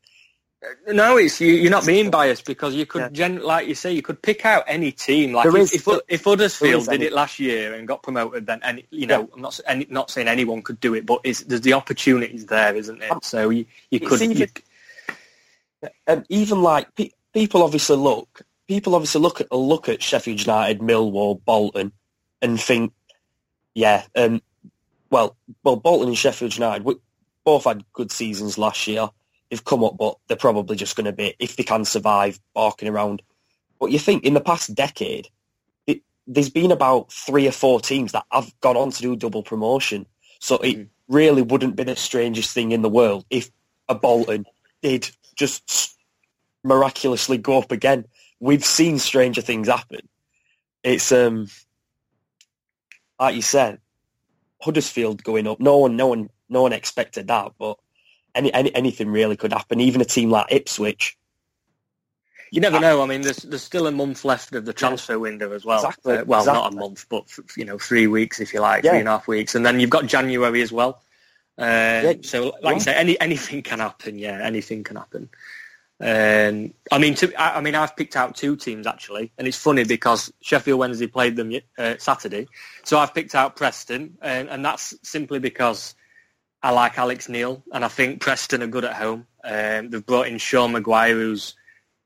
[0.86, 3.08] No, it's you, you're not being biased because you could, Yeah.
[3.10, 5.32] gen, like you say, you could pick out any team.
[5.34, 8.60] Like There if, is- if, if Huddersfield did it last year and got promoted, then
[8.62, 11.60] any, you know, I'm not any, not saying anyone could do it, but it's, there's
[11.60, 13.10] the opportunities there, isn't it?
[13.12, 14.22] Um, So you, you could.
[14.22, 14.46] even- you-
[16.06, 20.80] and even like pe- people obviously look, people obviously look at look at Sheffield United,
[20.80, 21.92] Millwall, Bolton,
[22.42, 22.92] and think,
[23.74, 24.42] yeah, um,
[25.10, 26.96] well, well, Bolton and Sheffield United we,
[27.44, 29.08] both had good seasons last year.
[29.50, 32.88] They've come up, but they're probably just going to be, if they can survive, barking
[32.88, 33.22] around.
[33.80, 35.28] But you think in the past decade,
[35.86, 39.42] it, there's been about three or four teams that have gone on to do double
[39.42, 40.06] promotion.
[40.40, 40.88] So it Mhm.
[41.08, 43.50] really wouldn't be the strangest thing in the world if
[43.88, 44.46] a Bolton
[44.82, 45.96] did just
[46.64, 48.06] miraculously go up again.
[48.40, 50.08] We've seen stranger things happen.
[50.82, 51.48] It's um,
[53.18, 53.78] like you said,
[54.60, 55.60] Huddersfield going up.
[55.60, 57.52] No one, no one, no one expected that.
[57.58, 57.78] But
[58.34, 59.80] any, any anything really could happen.
[59.80, 61.16] Even a team like Ipswich,
[62.52, 63.02] You never know.
[63.02, 65.78] I mean, there's there's still a month left of the transfer window as well.
[65.78, 67.24] Exactly, Uh, well, not a month, but
[67.56, 68.90] you know, three weeks if you like, Yeah.
[68.92, 71.02] three and a half weeks, and then you've got January as well.
[71.58, 72.72] Uh, so, like yeah.
[72.74, 74.18] you say, any anything can happen.
[74.18, 75.28] Yeah, anything can happen.
[75.98, 79.84] Um, I mean, to, I, mean, I've picked out two teams actually, and it's funny
[79.84, 82.48] because Sheffield Wednesday played them uh, Saturday,
[82.84, 85.94] so I've picked out Preston, and, and that's simply because
[86.62, 89.26] I like Alex Neil, and I think Preston are good at home.
[89.42, 91.54] Um, they've brought in Sean Maguire, who's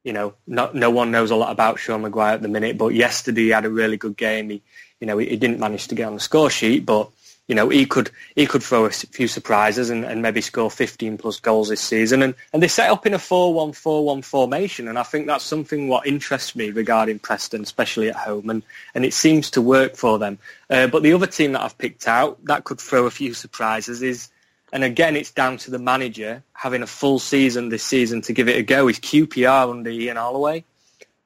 [0.05, 2.94] you know, no, no one knows a lot about Sean Maguire at the minute, but
[2.94, 4.50] yesterday he had a really good game.
[4.50, 4.62] He,
[4.98, 7.11] you know, he, he didn't manage to get on the score sheet, but
[7.51, 11.19] you know, he could he could throw a few surprises and, and maybe score 15
[11.19, 12.23] plus goals this season.
[12.23, 16.07] And, and they set up in a 4-1-4-1 formation, and I think that's something what
[16.07, 18.63] interests me regarding Preston, especially at home, and,
[18.95, 20.39] and it seems to work for them.
[20.71, 24.01] Uh, but the other team that I've picked out that could throw a few surprises
[24.01, 24.31] is
[24.73, 28.49] and again, it's down to the manager having a full season this season to give
[28.49, 28.87] it a go.
[28.87, 30.63] Is QPR under Ian Holloway?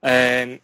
[0.02, 0.60] Um,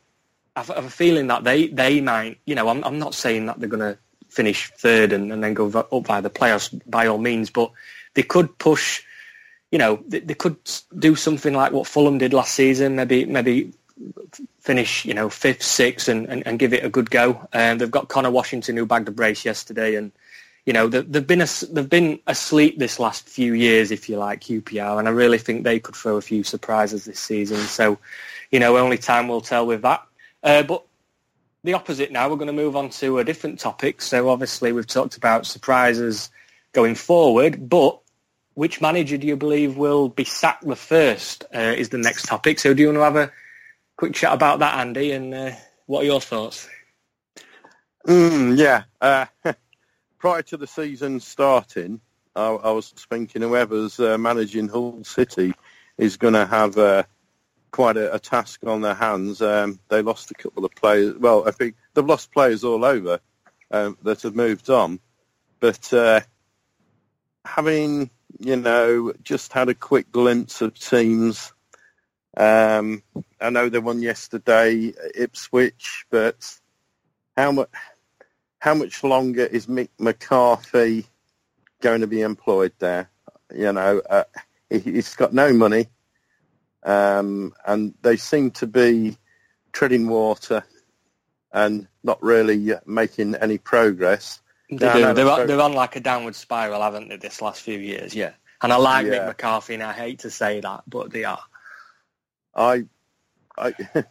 [0.57, 3.61] I've, I've a feeling that they, they might, you know, I'm, I'm not saying that
[3.61, 3.99] they're going to
[4.31, 7.71] finish third and, and then go up via the playoffs by all means, but
[8.15, 9.03] they could push,
[9.71, 10.57] you know, they, they could
[10.99, 13.73] do something like what Fulham did last season, maybe maybe
[14.61, 17.47] finish, you know, fifth, sixth and, and, and give it a good go.
[17.53, 20.13] Um, they've got Conor Washington who bagged a brace yesterday and
[20.67, 24.19] you know, they- they've been as, they've been asleep this last few years, if you
[24.19, 27.57] like, QPR, and I really think they could throw a few surprises this season.
[27.59, 27.99] So,
[28.51, 30.03] you know, only time will tell with that.
[30.43, 30.85] Uh, but
[31.63, 34.01] the opposite now, we're going to move on to a different topic.
[34.01, 36.31] So obviously we've talked about surprises
[36.73, 38.01] going forward, but
[38.55, 42.59] which manager do you believe will be sacked the first uh, is the next topic.
[42.59, 43.33] So do you want to have a
[43.97, 45.53] quick chat about that, Andy, and uh,
[45.87, 46.69] what are your thoughts?
[48.07, 48.85] Mm, yeah.
[49.01, 49.27] Uh,
[50.19, 52.01] prior to the season starting,
[52.35, 55.53] I, I was thinking whoever's uh, managing Hull City
[55.99, 57.03] is going to have uh,
[57.71, 59.41] quite a, a task on their hands.
[59.43, 61.17] Um, they lost a couple of players.
[61.17, 63.21] Well, I think they've lost players all over
[63.71, 65.01] um, that have moved on.
[65.61, 66.21] But uh,
[67.45, 71.53] having, you know, just had a quick glimpse of teams.
[72.37, 73.03] Um,
[73.41, 76.59] I know they won yesterday, Ipswich, but
[77.37, 77.69] how much
[78.59, 81.07] how much longer is Mick McCarthy
[81.81, 83.11] going to be employed there?
[83.55, 84.25] You know, uh,
[84.69, 85.89] he, he's got no money,
[86.83, 89.17] um, and they seem to be
[89.73, 90.65] treading water
[91.53, 94.41] and not really uh, making any progress.
[94.71, 95.01] They do.
[95.01, 98.15] No, they're, they're on like a downward spiral, haven't they, this last few years?
[98.15, 98.33] Yeah.
[98.63, 99.21] And I like Yeah.
[99.21, 101.43] Mick McCarthy, and I hate to say that, but they are.
[102.55, 102.85] I,
[103.57, 103.75] I,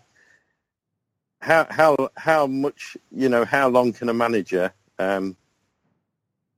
[1.40, 3.46] how how how much you know?
[3.46, 4.74] How long can a manager?
[4.98, 5.38] Um,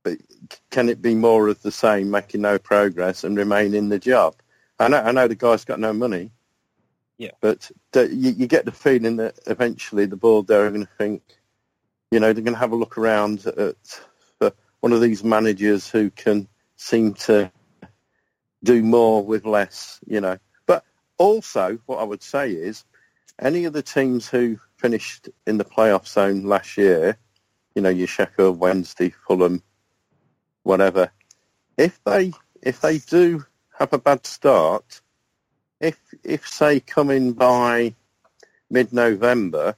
[0.02, 0.18] but
[0.70, 4.34] can it be more of the same, making no progress and remain in the job?
[4.82, 6.30] I know I know the guy's got no money.
[7.18, 7.30] Yeah.
[7.40, 11.22] But the, you, you get the feeling that eventually the board they're going to think,
[12.10, 14.00] you know, they're going to have a look around at
[14.38, 17.50] for one of these managers who can seem to
[18.64, 20.36] do more with less, you know.
[20.66, 20.84] But
[21.18, 22.84] also, what I would say is,
[23.38, 27.16] any of the teams who finished in the playoff zone last year,
[27.74, 29.62] you know, your Sheffield Wednesday, Fulham,
[30.64, 31.10] whatever,
[31.78, 33.44] if they if they do
[33.82, 35.00] have a bad start,
[35.80, 37.94] if if say coming by
[38.70, 39.76] mid November,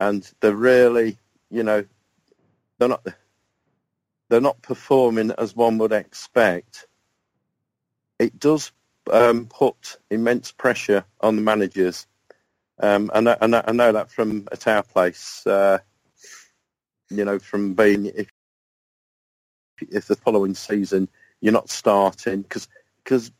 [0.00, 1.18] and they're really,
[1.50, 1.84] you know,
[2.78, 3.06] they're not
[4.30, 6.86] they're not performing as one would expect,
[8.18, 8.72] it does
[9.12, 12.06] um, put immense pressure on the managers.
[12.80, 15.78] Um, and, I, and I I know that from at our place, uh,
[17.10, 18.28] you know, from being if
[19.90, 21.08] if the following season
[21.42, 22.68] you're not starting because
[23.04, 23.30] because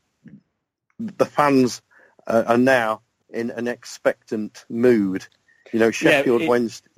[0.99, 1.81] the fans
[2.27, 5.27] uh, are now in an expectant mood.
[5.73, 6.91] You know, Sheffield it- Wednesday.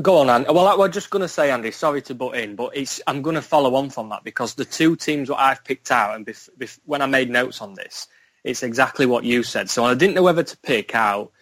[0.00, 0.48] Go on, Andy.
[0.52, 3.20] Well, I was just going to say, Andy, sorry to butt in, but it's I'm
[3.20, 6.24] going to follow on from that because the two teams that I've picked out, and
[6.24, 8.06] bef- bef- when I made notes on this,
[8.44, 9.68] it's exactly what you said.
[9.68, 11.32] So I didn't know whether to pick out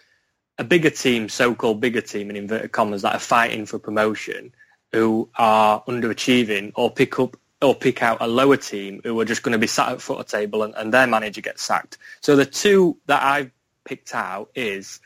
[0.57, 4.55] a bigger team, so-called bigger team in inverted commas, that are fighting for promotion,
[4.93, 9.43] who are underachieving, or pick up or pick out a lower team who are just
[9.43, 11.99] going to be sat at foot of table and, and their manager gets sacked.
[12.21, 13.51] So the two that I've
[13.85, 15.01] picked out is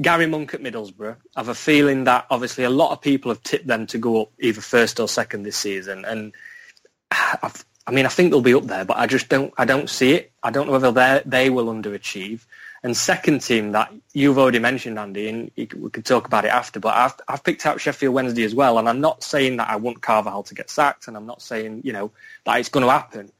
[0.00, 1.16] Gary Monk at Middlesbrough.
[1.36, 4.22] I have a feeling that obviously a lot of people have tipped them to go
[4.22, 6.34] up either first or second this season, and
[7.10, 9.90] I've, I mean I think they'll be up there, but I just don't I don't
[9.90, 10.32] see it.
[10.42, 12.46] I don't know whether they they will underachieve.
[12.82, 16.80] And second team that you've already mentioned, Andy, and we could talk about it after,
[16.80, 19.76] but I've, I've picked out Sheffield Wednesday as well, and I'm not saying that I
[19.76, 22.10] want Carvalhal to get sacked, and I'm not saying, you know,
[22.46, 23.30] that it's going to happen.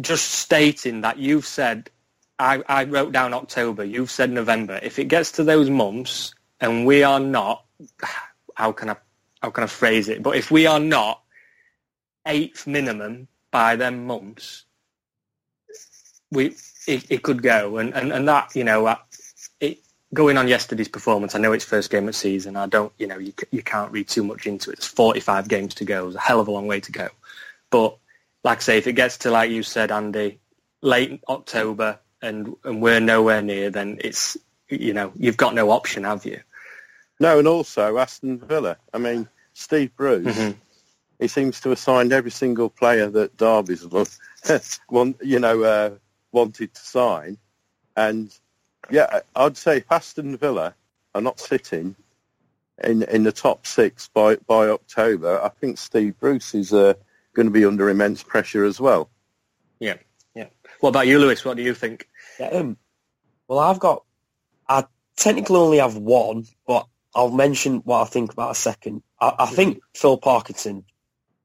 [0.00, 1.90] just stating that you've said,
[2.38, 4.80] I, I wrote down October, you've said November.
[4.82, 7.64] If it gets to those months and we are not,
[8.54, 8.96] how can I,
[9.42, 10.22] how can I phrase it?
[10.22, 11.22] But if we are not
[12.26, 14.64] eighth minimum by them months,
[16.30, 18.96] we it, it could go, and, and, and that you know, uh,
[19.60, 19.78] it,
[20.14, 22.56] going on yesterday's performance, I know it's first game of season.
[22.56, 24.78] I don't, you know, you you can't read too much into it.
[24.78, 26.08] It's 45 games to go.
[26.08, 27.08] It's a hell of a long way to go.
[27.70, 27.96] But
[28.44, 30.40] like I say, if it gets to like you said, Andy,
[30.82, 34.36] late October, and and we're nowhere near, then it's
[34.68, 36.40] you know you've got no option, have you?
[37.20, 38.78] No, and also Aston Villa.
[38.94, 40.36] I mean, Steve Bruce.
[40.36, 40.56] Mhm.
[41.20, 43.86] He seems to have signed every single player that Derby's
[44.90, 45.90] want, you know, uh,
[46.32, 47.38] wanted to sign.
[47.96, 48.36] And
[48.90, 50.74] yeah, I'd say if Aston Villa
[51.14, 51.96] are not sitting
[52.82, 56.94] in in the top six by by October, I think Steve Bruce is uh,
[57.34, 59.10] going to be under immense pressure as well.
[59.78, 59.96] Yeah,
[60.34, 60.46] yeah.
[60.80, 61.44] What about you, Lewis?
[61.44, 62.08] What do you think?
[62.38, 62.76] Yeah, um,
[63.48, 64.04] well, I've got,
[64.68, 64.84] I
[65.16, 69.02] technically only have one, but I'll mention what I think about a second.
[69.20, 70.84] I, I think Phil Parkinson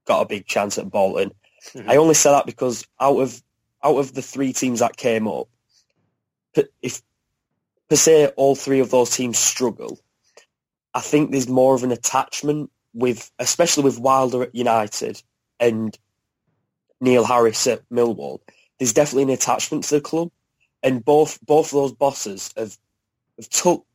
[0.06, 1.32] got a big chance at Bolton.
[1.74, 1.90] Mhm.
[1.90, 3.42] I only say that because out of
[3.86, 5.48] out of the three teams that came up,
[6.82, 7.02] if
[7.90, 10.00] per se all three of those teams struggle,
[10.94, 15.22] I think there's more of an attachment with, especially with Wilder at United
[15.60, 15.98] and
[17.00, 18.40] Neil Harris at Millwall.
[18.80, 20.32] There's definitely an attachment to the club,
[20.82, 22.78] and both both of those bosses have
[23.38, 23.86] have took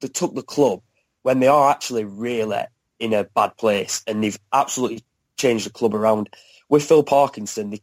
[0.00, 0.80] they took the club
[1.22, 2.62] when they are actually really
[2.98, 5.02] in a bad place, and they've absolutely
[5.36, 6.30] changed the club around.
[6.68, 7.80] With Phil Parkinson, they,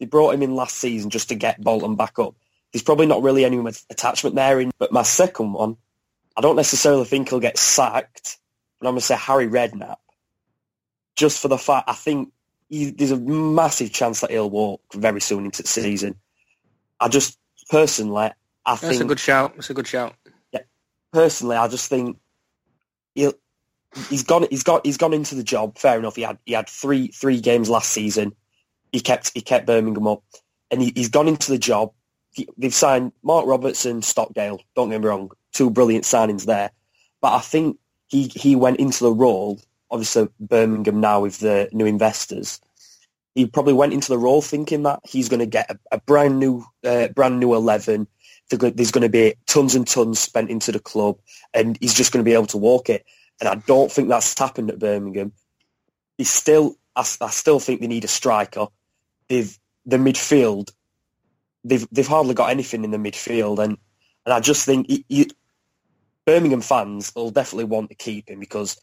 [0.00, 2.34] they, brought him in last season just to get Bolton back up.
[2.72, 3.58] There's probably not really any
[3.90, 4.60] attachment there.
[4.60, 5.76] In, but my second one,
[6.36, 8.38] I don't necessarily think he'll get sacked,
[8.80, 9.96] but I'm going to say Harry Redknapp.
[11.16, 12.32] Just for the fact, I think
[12.68, 16.16] he, there's a massive chance that he'll walk very soon into the season.
[16.98, 18.30] I just, personally,
[18.64, 19.52] I That's think That's a good shout.
[19.54, 20.14] That's a good shout.
[20.52, 20.60] Yeah,
[21.12, 22.18] personally, I just think
[23.14, 23.34] he'll,
[24.08, 24.46] he's gone.
[24.50, 24.84] He's got.
[24.86, 25.76] He's gone into the job.
[25.78, 26.16] Fair enough.
[26.16, 26.38] He had.
[26.44, 28.34] He had three three games last season.
[28.92, 29.32] He kept.
[29.34, 30.22] He kept Birmingham up,
[30.70, 31.92] and he, he's gone into the job.
[32.32, 34.60] He- They've signed Mark Robertson, Stockdale.
[34.76, 36.70] Don't get me wrong, two brilliant signings there.
[37.20, 39.60] But I think he he went into the role.
[39.90, 42.60] Obviously, Birmingham now with the new investors.
[43.34, 46.38] He probably went into the role thinking that he's going to get a, a brand
[46.38, 48.08] new, uh, brand new eleven
[48.50, 51.18] there's going to be tons and tons spent into the club
[51.54, 53.04] and he's just going to be able to walk it.
[53.40, 55.32] And I don't think that's happened at Birmingham.
[56.18, 58.66] He's still, I still think they need a striker.
[59.30, 60.72] They've, the midfield,
[61.64, 63.58] they've, they've hardly got anything in the midfield.
[63.60, 63.78] And,
[64.26, 64.88] and I just think
[66.26, 68.78] Birmingham fans will definitely want to keep him because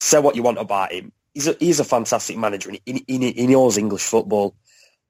[0.00, 1.12] say what you want about him.
[1.34, 4.56] He's a, he's a fantastic manager and he, he knows English football.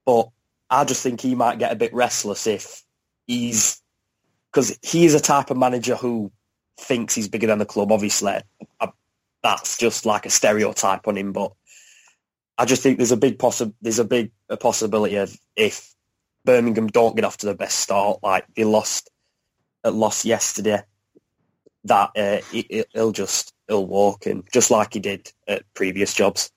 [0.05, 0.29] But
[0.69, 2.83] I just think he might get a bit restless if
[3.27, 3.81] he's
[4.51, 6.33] because he is a type of manager who
[6.79, 7.93] thinks he's bigger than the club.
[7.93, 8.41] Obviously,
[8.81, 8.89] I,
[9.43, 11.33] that's just like a stereotype on him.
[11.33, 11.53] But
[12.61, 15.95] I just think there's a big possi- there's a big a possibility of if
[16.45, 19.09] Birmingham don't get off to the best start, like they lost
[19.83, 20.83] uh, lost yesterday,
[21.85, 26.51] that uh, he, he'll just he'll walk and just like he did at previous jobs.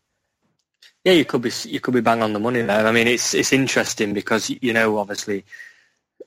[1.05, 2.85] Yeah, you could be you could be bang on the money there.
[2.85, 5.45] I mean, it's it's interesting because you know obviously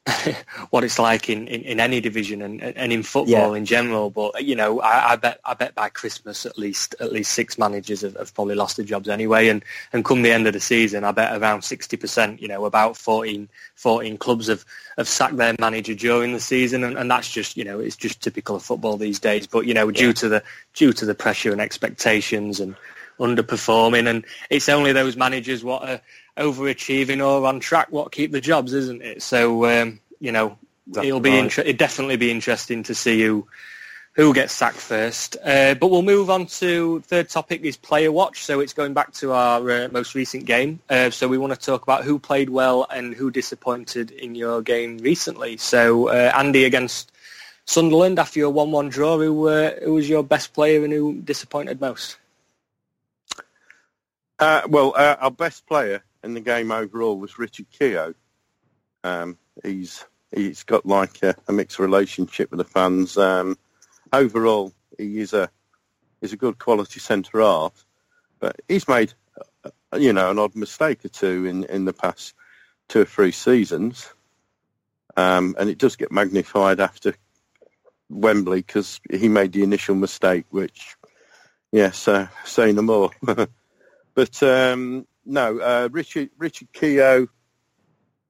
[0.71, 3.59] what it's like in, in, in any division and, and in football Yeah.
[3.59, 4.11] in general.
[4.11, 7.59] But you know, I, I bet I bet by Christmas at least at least six
[7.59, 9.49] managers have, have probably lost their jobs anyway.
[9.49, 12.65] And and come the end of the season, I bet around sixty percent, you know,
[12.67, 14.65] about 14, 14 clubs have,
[14.97, 18.23] have sacked their manager during the season, and, and that's just you know it's just
[18.23, 19.47] typical of football these days.
[19.47, 20.43] But you know, due to the
[20.75, 22.77] due to the pressure and expectations and
[23.19, 26.01] underperforming, and it's only those managers what are
[26.37, 29.23] overachieving or on track what keep the jobs, isn't it?
[29.23, 31.45] So um, you know, Exactly it'll be right.
[31.45, 33.47] inter- it'd definitely be interesting to see who
[34.17, 35.37] who gets sacked first.
[35.45, 38.45] Uh, but we'll move on to third topic is player watch.
[38.45, 40.81] So it's going back to our uh, most recent game.
[40.89, 44.63] Uh, so we want to talk about who played well and who disappointed in your
[44.63, 45.59] game recently.
[45.59, 47.13] So uh, Andy against
[47.67, 49.19] Sunderland after your one-one draw.
[49.19, 52.17] Who uh, who was your best player and who disappointed most?
[54.39, 58.15] Uh, well, uh, our best player in the game overall was Richard Keogh.
[59.03, 63.17] Um, he's he's got like a, a mixed relationship with the fans.
[63.17, 63.57] Um,
[64.13, 65.51] overall, he is a
[66.21, 67.87] he's a good quality centre half,
[68.39, 69.15] but he's made
[69.65, 72.35] uh, you know an odd mistake or two in, in the past
[72.89, 74.13] two or three seasons,
[75.17, 77.15] um, and it does get magnified after
[78.11, 80.95] Wembley because he made the initial mistake, which
[81.73, 83.11] yes, uh, say no more.
[84.17, 87.29] But um, no, uh, Richard Richard Keogh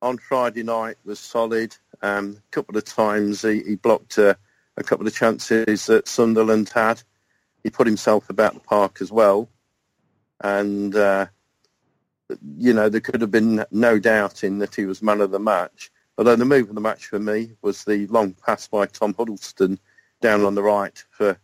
[0.03, 1.75] on Friday night was solid.
[2.03, 4.37] Um, a couple of times he, he blocked a
[4.83, 7.03] couple of chances that Sunderland had.
[7.63, 9.49] He put himself about the park as well.
[10.41, 11.27] And, uh,
[12.59, 15.39] you know, there could have been no doubt in that he was man of the
[15.39, 15.91] match.
[16.19, 19.79] Although the move of the match for me was the long pass by Tom Huddlestone
[20.21, 21.39] down on the right for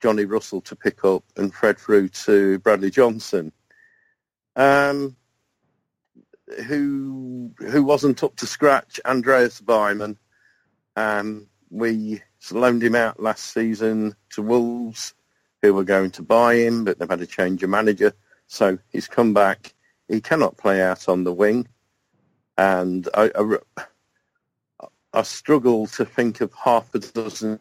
[0.00, 3.52] Johnny Russell to pick up and Fred through to Bradley Johnson.
[4.56, 5.16] Um,
[6.66, 10.16] who who wasn't up to scratch, Andreas Weimann.
[10.96, 15.14] Um, we loaned him out last season to Wolves,
[15.62, 18.12] who were going to buy him, but they've had a change of manager.
[18.46, 19.74] So he's come back.
[20.08, 21.66] He cannot play out on the wing.
[22.58, 27.58] And I, I, I struggle to think of half a dozen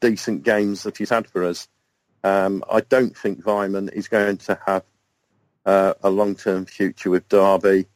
[0.00, 1.68] decent games that he's had for us.
[2.24, 4.84] Um, I don't think Weimann is going to have
[5.66, 7.86] uh, a long-term future with Derby.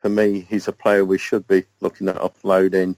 [0.00, 2.96] For me, he's a player we should be looking at offloading.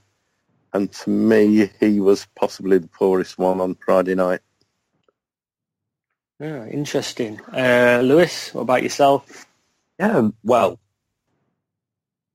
[0.73, 4.41] And to me, he was possibly the poorest one on Friday night.
[6.39, 7.41] Yeah, interesting.
[7.51, 9.45] Uh, Lewis, what about yourself?
[9.99, 10.79] Yeah, um, well,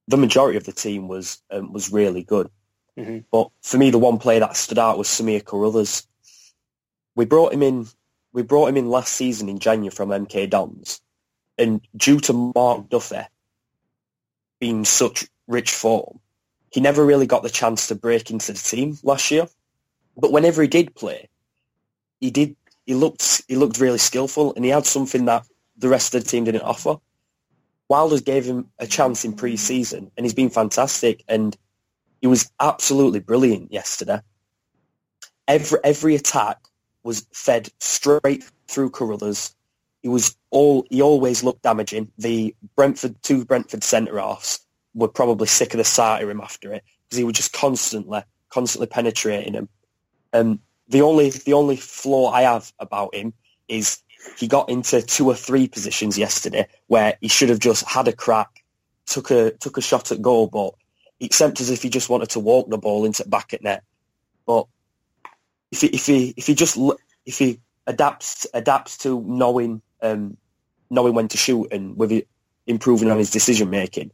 [0.09, 2.51] the majority of the team was um, was really good.
[2.99, 3.21] Mm-hmm.
[3.33, 6.07] But for me, the one player that stood out was Samir Carruthers.
[7.17, 7.87] We brought him in.
[8.33, 11.01] We brought him in last season in January from MK Dons,
[11.59, 13.21] and due to Mark Duffy
[14.61, 16.21] being such rich form,
[16.71, 19.47] he never really got the chance to break into the team last year.
[20.17, 21.29] But whenever he did play,
[22.21, 22.57] he did.
[22.87, 23.43] He looked.
[23.49, 25.47] He looked really skillful, and he had something that
[25.77, 26.97] the rest of the team didn't offer.
[27.89, 31.23] Wilders gave him a chance in pre-season, and he's been fantastic.
[31.29, 31.57] And
[32.21, 34.21] he was absolutely brilliant yesterday.
[35.47, 36.59] Every every attack
[37.03, 39.55] was fed straight through Carruthers.
[40.05, 42.13] He was all he always looked damaging.
[42.19, 44.61] The Brentford two Brentford centre halves
[44.95, 48.23] were probably sick of the sight of him after it because he was just constantly
[48.51, 49.71] constantly penetrating him.
[50.35, 53.33] Um, the only the only flaw I have about him
[53.67, 54.03] is
[54.37, 58.13] he got into two or three positions yesterday where he should have just had a
[58.13, 58.63] crack,
[59.07, 60.75] took a took a shot at goal, but
[61.19, 63.83] it seemed as if he just wanted to walk the ball into back at net.
[64.45, 64.67] But
[65.73, 66.79] if he if he if he just
[67.25, 70.37] if he adapts adapts to knowing um,
[70.91, 72.29] knowing when to shoot and with it
[72.67, 74.11] improving on his decision making,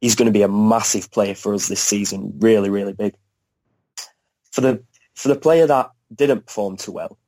[0.00, 2.32] he's going to be a massive player for us this season.
[2.38, 3.14] Really, really big.
[4.52, 4.82] For the
[5.14, 7.18] for the player that didn't perform too well,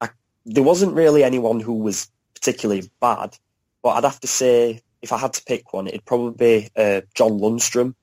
[0.00, 0.10] I,
[0.46, 3.36] there wasn't really anyone who was particularly bad.
[3.82, 6.34] But I'd have to say, if I had to pick one, it'd probably
[6.66, 7.94] be uh, John Lundstram.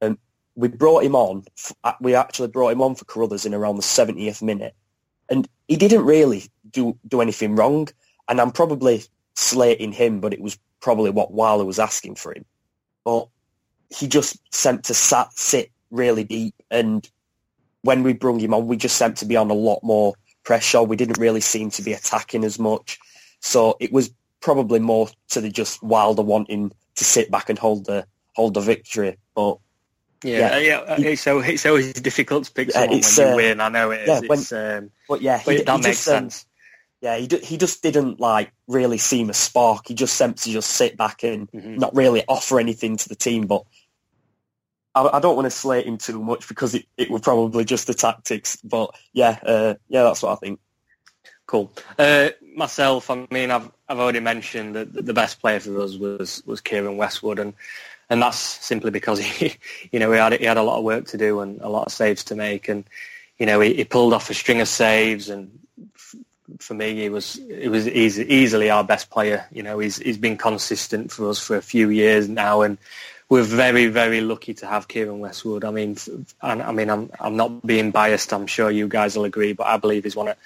[0.00, 0.18] Um,
[0.54, 1.44] we brought him on.
[1.82, 4.74] uh, We actually brought him on for Carruthers in around the 70th minute,
[5.28, 7.88] and he didn't really do do anything wrong.
[8.28, 9.02] And I'm probably
[9.34, 12.44] slating him, but it was probably what Wilder was asking for him.
[13.04, 13.28] But
[13.90, 17.08] he just sent to sat, sit really deep, and
[17.82, 20.82] when we brung him on, we just sent to be on a lot more pressure.
[20.82, 22.98] We didn't really seem to be attacking as much,
[23.40, 24.10] so it was
[24.40, 28.60] probably more to the just Wilder wanting to sit back and hold the hold the
[28.60, 29.18] victory.
[29.34, 29.58] But
[30.22, 30.96] Yeah, Yeah.
[30.98, 31.06] yeah.
[31.08, 33.60] It's, always, it's always difficult to pick someone when you uh, win.
[33.60, 34.08] I know it is.
[34.08, 36.46] yeah, when- it's, um, but yeah, he, that makes just, um, sense.
[37.04, 39.88] Yeah, he d- he just didn't like really seem a spark.
[39.88, 41.78] He just seemed to just sit back and Mhm.
[41.78, 43.46] not really offer anything to the team.
[43.46, 43.64] But
[44.94, 47.86] I, I don't want to slate him too much because it, it were probably just
[47.86, 48.56] the tactics.
[48.64, 50.60] But yeah, uh, yeah, that's what I think.
[51.46, 51.70] Cool.
[51.98, 56.42] Uh, myself, I mean, I've I've already mentioned that the best player for us was
[56.46, 57.52] was Keiren Westwood, and
[58.08, 59.56] and that's simply because he,
[59.92, 61.84] you know, he had he had a lot of work to do and a lot
[61.88, 62.84] of saves to make, and
[63.36, 65.50] you know, he, he pulled off a string of saves, and
[66.58, 69.46] for me, he was he was easy, easily our best player.
[69.52, 72.78] You know, he's he's been consistent for us for a few years now, and
[73.28, 75.64] we're very very lucky to have Keiren Westwood.
[75.64, 75.96] I mean,
[76.42, 78.32] and I mean, I'm I'm not being biased.
[78.32, 80.36] I'm sure you guys will agree, but I believe he's one of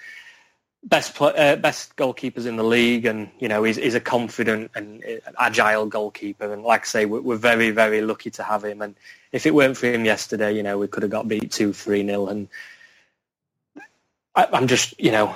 [0.84, 5.04] best uh, best goalkeepers in the league, and you know he's, he's a confident and
[5.04, 6.52] uh, agile goalkeeper.
[6.52, 8.82] And like I say, we're, we're very very lucky to have him.
[8.82, 8.94] And
[9.32, 12.02] if it weren't for him yesterday, you know we could have got beat two three
[12.02, 12.28] nil.
[12.28, 12.77] And I,
[14.52, 15.34] I'm just you know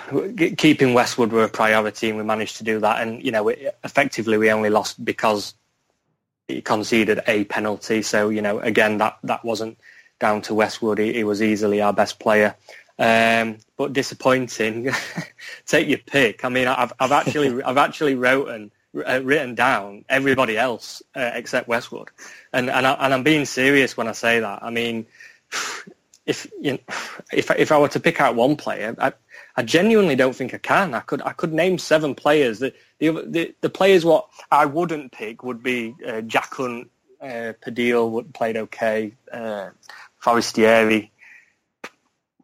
[0.56, 3.00] keeping Westwood were a priority, and we managed to do that.
[3.00, 5.54] And you know it, effectively we only lost because
[6.48, 8.02] he conceded a penalty.
[8.02, 9.78] So you know again that that wasn't
[10.20, 10.98] down to Westwood.
[10.98, 12.54] He, he was easily our best player.
[12.98, 14.90] Um, but disappointing.
[15.66, 16.44] Take your pick.
[16.44, 21.66] I mean, I've, I've actually, I've actually written, uh, written down everybody else uh, except
[21.66, 22.10] Westwood,
[22.52, 24.62] and and, I, and I'm being serious when I say that.
[24.62, 25.06] I mean,
[26.26, 26.78] if you know,
[27.32, 29.12] if if I were to pick out one player, I,
[29.56, 30.94] I genuinely don't think I can.
[30.94, 32.60] I could I could name seven players.
[32.60, 37.52] The the the, the players what I wouldn't pick would be uh, Jack Hunt, Uh,
[37.64, 39.14] Pudil played okay.
[39.32, 39.70] Uh,
[40.18, 41.10] Forestieri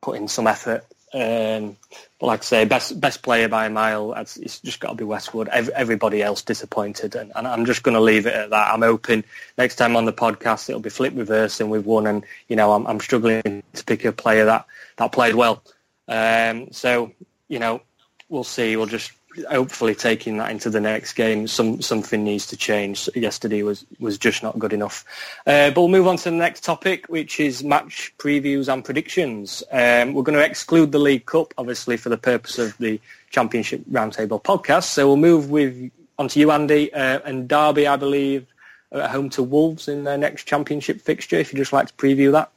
[0.02, 0.84] put in some effort.
[1.14, 1.76] Um,
[2.20, 4.12] like I say, best best player by a mile.
[4.14, 5.48] It's, just got to be Westwood.
[5.48, 8.72] Ev everybody else disappointed, and, and I'm just going to leave it at that.
[8.72, 9.24] I'm hoping
[9.56, 12.06] next time on the podcast it'll be flip reverse and we've won.
[12.06, 15.62] And you know, I'm, I'm struggling to pick a player that that played well.
[16.08, 17.12] Um, so
[17.48, 17.80] you know,
[18.28, 18.76] we'll see.
[18.76, 19.12] We'll just
[19.50, 21.46] hopefully taking that into the next game.
[21.46, 23.08] Some something needs to change.
[23.14, 25.04] Yesterday was was just not good enough.
[25.46, 29.62] Uh, but we'll move on to the next topic, which is match previews and predictions.
[29.70, 33.82] Um, we're going to exclude the League Cup, obviously, for the purpose of the Championship
[33.90, 34.84] Roundtable podcast.
[34.84, 38.46] So we'll move with onto you, Andy, uh, and Derby, I believe,
[38.92, 41.36] at home to Wolves in their next Championship fixture.
[41.36, 42.50] If you'd just like to preview that.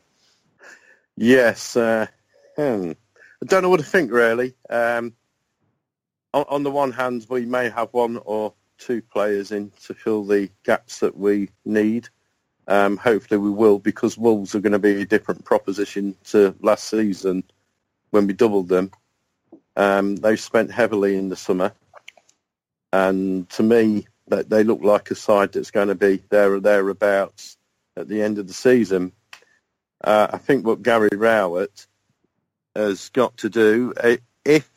[1.18, 1.76] Yes.
[1.76, 2.08] Uh,
[2.56, 2.92] hmm.
[3.44, 4.54] I don't know what to think really.
[4.70, 5.14] Um,
[6.34, 10.24] on, on, the one hand, we may have one or two players in to fill
[10.24, 12.10] the gaps that we need.
[12.68, 16.86] Um, hopefully we will because Wolves are going to be a different proposition to last
[16.86, 17.44] season
[18.12, 18.92] when we doubled them.
[19.76, 21.74] Um, they've spent heavily in the summer.
[22.94, 26.60] And to me, that they look like a side that's going to be there or
[26.60, 27.58] thereabouts
[27.98, 29.12] at the end of the season.
[30.04, 31.86] Uh, I think what Gary Rowett
[32.76, 33.94] has got to do,
[34.46, 34.71] if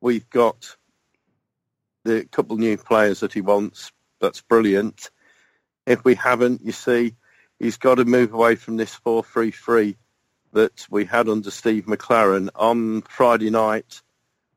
[0.00, 0.76] we've got
[2.04, 5.10] the couple new players that he wants, that's brilliant.
[5.86, 7.14] If we haven't, you see,
[7.58, 9.96] he's got to move away from this 4-3-3
[10.52, 14.02] that we had under Steve McClaren on Friday night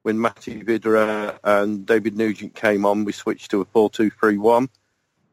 [0.02, 4.70] when Matty Vydra and David Nugent came on, we switched to a 4-2-3-1.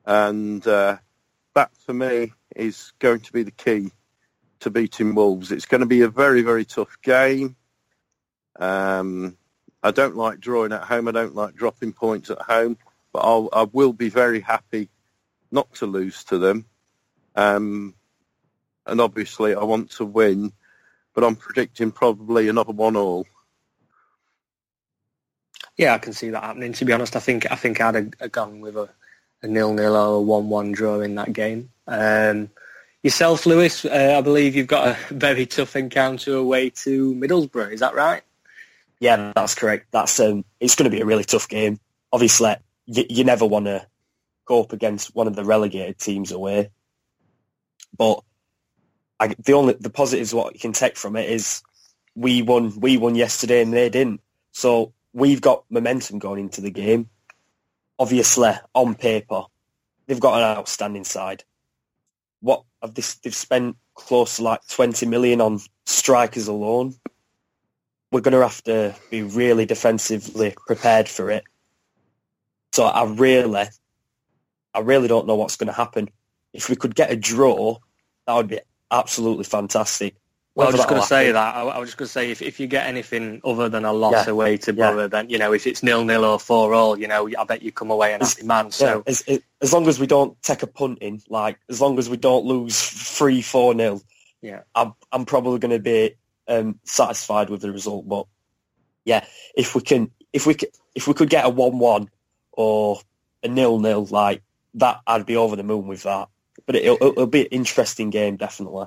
[0.04, 0.98] And uh,
[1.54, 3.92] that, for me, is going to be the key
[4.60, 5.52] to beating Wolves.
[5.52, 7.56] It's going to be a very, very tough game.
[8.58, 9.36] Um,
[9.86, 11.08] I don't like drawing at home.
[11.08, 12.76] I don't like dropping points at home.
[13.12, 14.88] But I'll, I will be very happy
[15.50, 16.66] not to lose to them.
[17.34, 17.94] Um,
[18.86, 20.52] and obviously I want to win,
[21.14, 23.26] but I'm predicting probably another one all.
[25.76, 26.72] Yeah, I can see that happening.
[26.74, 28.88] To be honest, I think I think I'd have, gone with a,
[29.42, 31.70] a nil-nil or a one-one draw in that game.
[31.86, 32.50] Um,
[33.02, 37.72] yourself, Lewis, uh, I believe you've got a very tough encounter away to Middlesbrough.
[37.72, 38.22] Is that right?
[39.00, 39.88] Yeah, that's correct.
[39.90, 41.78] That's um, it's going to be a really tough game.
[42.12, 42.54] Obviously,
[42.86, 43.86] you, you never want to
[44.46, 46.70] go up against one of the relegated teams away,
[47.96, 48.22] but
[49.18, 51.62] I, the only the positives what you can take from it is
[52.14, 54.20] we won we won yesterday and they didn't.
[54.52, 57.10] So we've got momentum going into the game.
[57.98, 59.44] Obviously, on paper,
[60.06, 61.44] they've got an outstanding side.
[62.40, 66.94] What have they, they've spent close to like 20 million on strikers alone.
[68.12, 71.44] We're going to have to be really defensively prepared for it.
[72.72, 73.66] So I really,
[74.74, 76.08] I really don't know what's going to happen.
[76.52, 77.78] If we could get a draw,
[78.26, 80.14] that would be absolutely fantastic.
[80.54, 81.54] Well, I was just going to say that.
[81.56, 83.92] I, I was just going to say if, if you get anything other than a
[83.92, 84.32] loss Yeah.
[84.32, 85.06] away to Borough, Yeah.
[85.08, 87.72] then you know if it's nil nil or four all, you know I bet you
[87.72, 88.70] come away an happy man.
[88.70, 91.78] So yeah, as, as- as long as we don't take a punt in, like as
[91.80, 94.00] long as we don't lose three, four nil,
[94.40, 96.14] yeah, I'm I'm probably going to be
[96.48, 98.08] um, satisfied with the result.
[98.08, 98.26] But
[99.04, 99.24] yeah,
[99.56, 100.56] if we can, if we
[100.94, 102.10] if we could get a one-one
[102.52, 102.98] or
[103.42, 104.42] a nil-nil, like
[104.74, 106.28] that, I'd be over the moon with that.
[106.66, 108.86] But it'll, it'll be an interesting game, definitely.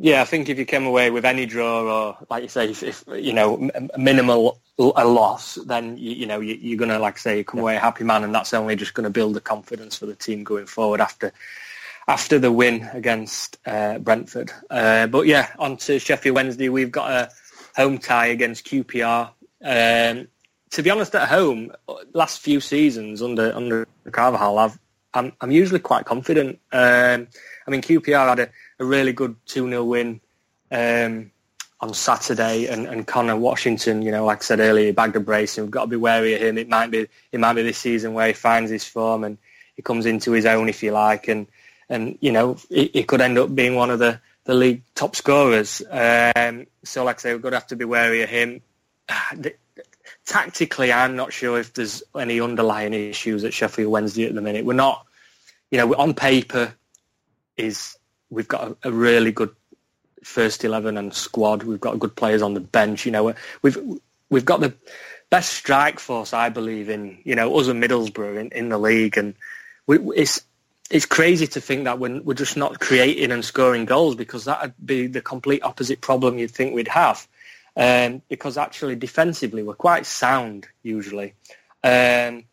[0.00, 2.82] yeah, I think if you came away with any draw or like you say, if,
[2.82, 6.98] if you know minimal l- a loss, then you, you know you, you're going to
[6.98, 9.34] like I say come away a happy man, and that's only just going to build
[9.34, 11.32] the confidence for the team going forward after
[12.08, 14.50] after the win against uh, Brentford.
[14.70, 16.70] Uh, but yeah, on to Sheffield Wednesday.
[16.70, 17.30] We've got a
[17.76, 19.30] home tie against QPR.
[19.62, 20.28] Um,
[20.70, 21.72] to be honest, at home,
[22.14, 24.78] last few seasons under under Carvalhal, I've,
[25.14, 26.58] I'm I'm usually quite confident.
[26.72, 27.28] Um,
[27.66, 28.48] I mean, QPR had a,
[28.80, 30.20] a really good two 0 win
[30.70, 31.30] um,
[31.80, 35.58] on Saturday, and, and Conor Washington, you know, like I said earlier, bagged a brace,
[35.58, 36.58] and we've got to be wary of him.
[36.58, 39.38] It might be it might be this season where he finds his form and
[39.76, 41.46] he comes into his own, if you like, and
[41.88, 45.14] and you know, he, he could end up being one of the the league top
[45.14, 45.82] scorers.
[45.90, 48.62] Um, so, like I say, we're going to have to be wary of him.
[50.26, 54.64] Tactically, I'm not sure if there's any underlying issues at Sheffield Wednesday at the minute.
[54.64, 55.06] We're not,
[55.70, 56.74] you know, on paper
[57.56, 57.96] is
[58.30, 59.54] we've got a, a really good
[60.24, 61.62] first eleven and squad.
[61.62, 63.04] We've got good players on the bench.
[63.04, 63.78] You know, we've
[64.30, 64.74] we've got the
[65.30, 69.18] best strike force, I believe, in you know us and Middlesbrough in, in the league,
[69.18, 69.34] and
[69.86, 70.42] we, it's
[70.90, 74.62] it's crazy to think that we're, we're just not creating and scoring goals because that
[74.62, 77.26] would be the complete opposite problem you'd think we'd have.
[77.76, 81.34] Um, because actually defensively we're quite sound usually.
[81.84, 82.44] Um,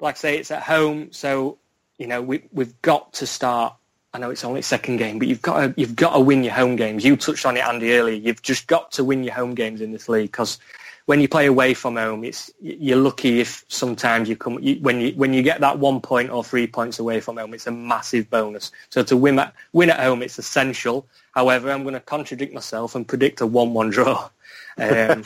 [0.00, 1.58] like I say, it's at home, so
[1.98, 3.76] you know we, we've got to start
[4.14, 6.54] I know it's only second game, but you've got to you've got to win your
[6.54, 7.04] home games.
[7.04, 8.14] You touched on it, Andy, earlier.
[8.14, 10.60] You've just got to win your home games in this league because
[11.06, 15.00] when you play away from home, it's you're lucky if sometimes you come you, when
[15.00, 17.70] you when you get that one point or three points away from home, it's a
[17.70, 18.72] massive bonus.
[18.88, 21.06] So to win at win at home, it's essential.
[21.32, 24.30] However, I'm going to contradict myself and predict a one-one draw.
[24.76, 25.22] Um,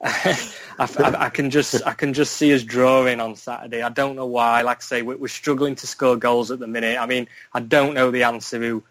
[0.00, 0.38] I,
[0.78, 3.82] I, I can just I can just see us drawing on Saturday.
[3.82, 4.62] I don't know why.
[4.62, 6.98] Like I say, we're, struggling to score goals at the minute.
[7.00, 8.84] I mean, I don't know the answer who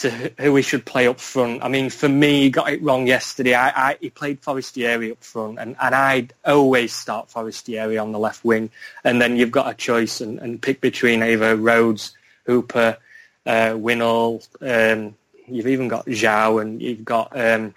[0.00, 1.62] to who we should play up front.
[1.62, 3.54] I mean, for me, he got it wrong yesterday.
[3.54, 8.18] I, I he played Forestieri up front, and, and I'd always start Forestieri on the
[8.18, 8.70] left wing,
[9.04, 12.96] and then you've got a choice and, and pick between either Rhodes, Hooper,
[13.44, 13.74] uh.
[13.74, 15.14] Um,
[15.46, 17.74] you've even got João, and you've got um,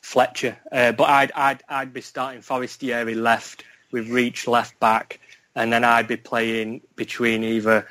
[0.00, 0.56] Fletcher.
[0.72, 5.20] Uh, but I'd, I'd I'd be starting Forestieri left with Reach left back,
[5.54, 7.86] and then I'd be playing between either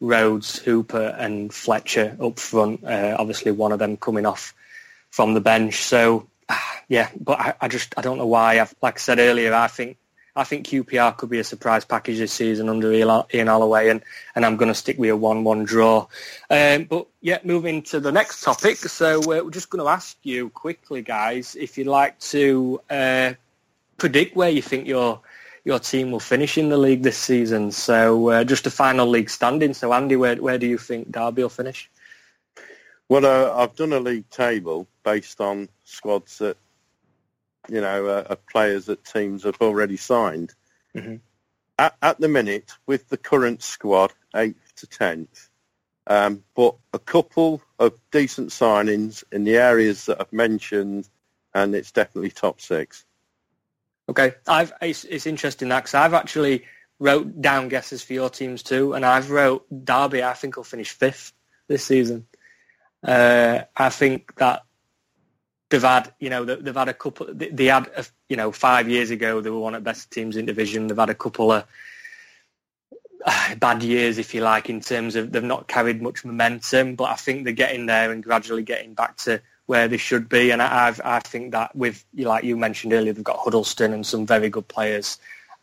[0.00, 2.84] Rhodes, Hooper, and Fletcher up front.
[2.84, 4.54] Uh, obviously, one of them coming off
[5.10, 5.82] from the bench.
[5.82, 6.28] So,
[6.88, 8.60] yeah, but I, I just I don't know why.
[8.60, 9.96] I've, like I said earlier, I think
[10.38, 14.02] I think QPR could be a surprise package this season under Ian Holloway, and,
[14.36, 16.06] and I'm going to stick with a 1-1 draw.
[16.48, 18.76] Um, but yeah, moving to the next topic.
[18.76, 23.32] So uh, we're just going to ask you quickly, guys, if you'd like to uh,
[23.96, 25.20] predict where you think your
[25.68, 27.70] your team will finish in the league this season.
[27.70, 29.74] So uh, just a final league standing.
[29.74, 31.90] So Andy, where where do you think Derby will finish?
[33.10, 36.56] Well, uh, I've done a league table based on squads that,
[37.68, 40.54] you know, uh, players that teams have already signed.
[40.96, 41.16] Mm-hmm.
[41.78, 45.48] At, at the minute, with the current squad, 8th to 10th,
[46.06, 51.10] um, but a couple of decent signings in the areas that I've mentioned,
[51.54, 53.04] and it's definitely top six.
[54.08, 56.64] Okay, I've it's, it's interesting that because I've actually
[56.98, 60.22] wrote down guesses for your teams too, and I've wrote Derby.
[60.22, 61.32] I think will finish fifth
[61.68, 62.26] this season.
[63.02, 64.64] Uh, I think that
[65.68, 67.28] they've had, you know, they've had a couple.
[67.32, 70.36] They had, a, you know, five years ago they were one of the best teams
[70.36, 70.86] in division.
[70.86, 71.64] They've had a couple of
[73.24, 76.94] uh, bad years, if you like, in terms of they've not carried much momentum.
[76.96, 80.50] But I think they're getting there and gradually getting back to where they should be.
[80.50, 84.06] And I, I've, I think that with, like you mentioned earlier, they've got Huddlestone and
[84.06, 85.18] some very good players.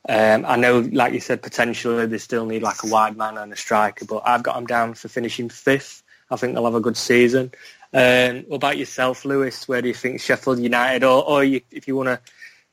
[0.07, 3.51] Um, I know, like you said, potentially they still need like a wide man and
[3.51, 6.03] a striker, but I've got them down for finishing fifth.
[6.29, 7.51] I think they'll have a good season.
[7.93, 9.67] Um, what about yourself, Lewis?
[9.67, 12.19] Where do you think Sheffield United, or, or you, if you want to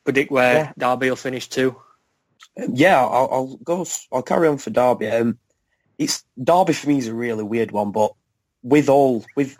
[0.03, 0.71] predict where Yeah.
[0.77, 1.75] Derby will finish too?
[2.71, 3.87] Yeah, I'll, I'll go.
[4.11, 5.07] I'll carry on for Derby.
[5.07, 5.39] Um,
[5.97, 8.13] it's Derby for me is a really weird one, but
[8.61, 9.57] with all with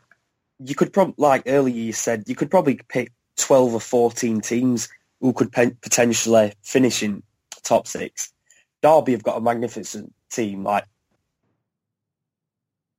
[0.66, 4.89] you could probably like earlier you said you could probably pick twelve or fourteen teams
[5.20, 7.24] who could pen, potentially finish in
[7.64, 8.34] top six.
[8.82, 10.64] Derby have got a magnificent team.
[10.64, 10.86] Like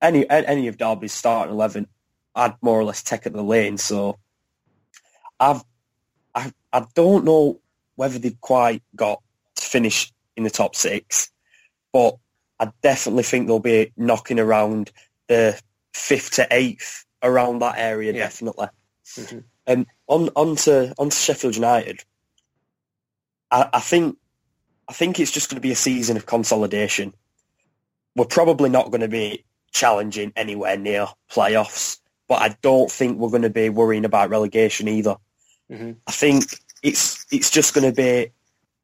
[0.00, 1.86] any any of Derby's starting eleven,
[2.34, 3.78] I'd more or less take at the lane.
[3.78, 4.18] So
[5.38, 5.62] I've
[6.34, 7.60] I I don't know
[7.96, 9.22] whether they've quite got
[9.56, 11.30] to finish in the top six,
[11.92, 12.16] but
[12.58, 14.90] I definitely think they'll be knocking around
[15.28, 15.60] the
[15.92, 18.12] fifth to eighth around that area.
[18.12, 18.20] Yeah.
[18.20, 18.68] Definitely.
[19.16, 19.44] Mhm.
[19.66, 22.04] Um, on on to on to Sheffield United.
[23.50, 24.16] I, I think
[24.88, 27.14] I think it's just going to be a season of consolidation.
[28.14, 31.98] We're probably not going to be challenging anywhere near playoffs,
[32.28, 35.16] but I don't think we're going to be worrying about relegation either.
[35.70, 35.96] Mhm.
[36.06, 36.44] I think
[36.82, 38.30] it's it's just going to be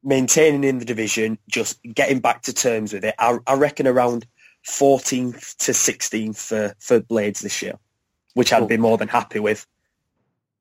[0.02, 3.14] maintaining in the division, just getting back to terms with it.
[3.18, 4.26] I, I reckon around
[4.66, 7.74] 14th to 16th for, for Blades this year,
[8.34, 9.66] which I'd be more than happy with.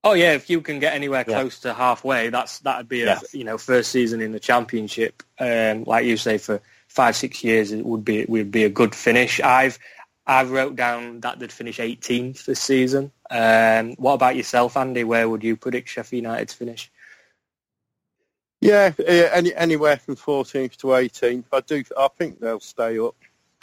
[0.04, 1.40] Oh yeah, if you can get anywhere Yeah.
[1.42, 3.20] close to halfway, that's that'd be a Yeah.
[3.34, 5.24] you know first season in the championship.
[5.40, 8.96] Um, like you say, for five six years, it would be would be a good
[8.96, 9.40] finish.
[9.42, 9.78] I've
[10.26, 13.12] I've wrote down that they'd finish 18th this season.
[13.32, 15.04] Um, what about yourself, Andy?
[15.04, 16.92] Where would you predict Sheffield United to finish?
[18.62, 21.46] Yeah, any, anywhere from 14th to 18th.
[21.52, 21.84] I do.
[21.98, 23.16] I think they'll stay up.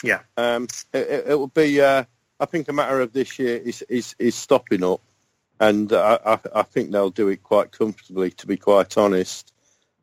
[0.02, 0.20] Yeah.
[0.36, 1.80] Um, it, it, it will be.
[1.80, 2.04] Uh,
[2.38, 5.00] I think a matter of this year is is, is stopping up,
[5.60, 8.30] and uh, I, I think they'll do it quite comfortably.
[8.32, 9.52] To be quite honest,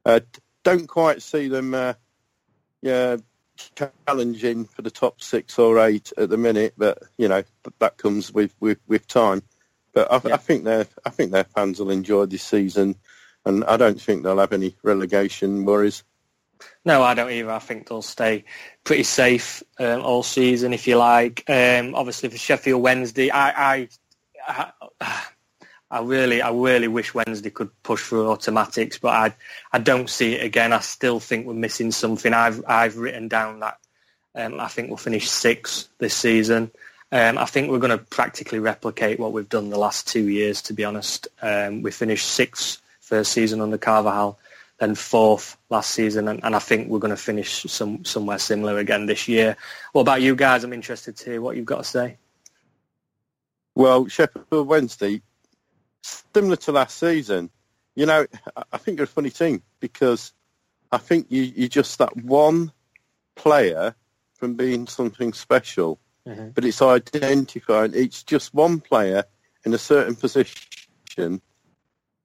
[0.06, 0.22] uh,
[0.64, 1.74] don't quite see them.
[1.74, 1.94] Uh,
[2.82, 3.18] yeah,
[4.08, 7.44] challenging for the top six or eight at the minute, but you know
[7.80, 9.44] that comes with with, with time.
[9.94, 10.34] But I, Yeah.
[10.36, 12.96] I think their I think their fans will enjoy this season,
[13.46, 16.04] and I don't think they'll have any relegation worries.
[16.86, 17.52] No, I don't either.
[17.52, 18.46] I think they'll stay
[18.84, 21.44] pretty safe um, all season, if you like.
[21.48, 23.90] Um, obviously, for Sheffield Wednesday, I, I,
[25.00, 25.24] I,
[25.92, 29.36] I really, I really wish Wednesday could push through automatics, but I,
[29.72, 30.74] I don't see it again.
[30.74, 32.34] I still think we're missing something.
[32.34, 33.78] I've, I've written down that
[34.36, 36.72] um, I think we'll finish sixth this season.
[37.12, 40.62] Um, I think we're going to practically replicate what we've done the last two years.
[40.64, 44.38] To be honest, um, we finished sixth first season under Carvalhal,
[44.80, 48.80] then fourth last season, and, and I think we're going to finish some somewhere similar
[48.80, 49.56] again this year.
[49.92, 50.64] What about you guys?
[50.64, 52.18] I'm interested to hear what you've got to say.
[53.76, 55.22] Well, Sheffield Wednesday,
[56.34, 57.50] similar to last season,
[57.96, 58.26] you know,
[58.72, 60.34] I- think you're a funny team because
[60.92, 62.72] I think you, you're just that one
[63.36, 63.96] player
[64.36, 66.50] from being something special, mm-hmm.
[66.50, 69.24] but it's identifying, It's just one player
[69.66, 71.42] in a certain position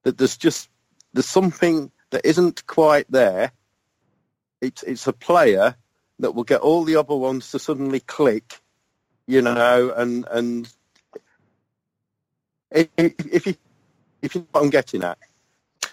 [0.02, 0.68] that there's just
[1.12, 3.52] there's something that isn't quite there.
[4.60, 5.76] It's it's a player
[6.20, 8.60] that will get all the other ones to suddenly click,
[9.26, 10.72] you know, and and
[12.70, 13.56] if, if you
[14.22, 15.18] if you know what I'm getting at.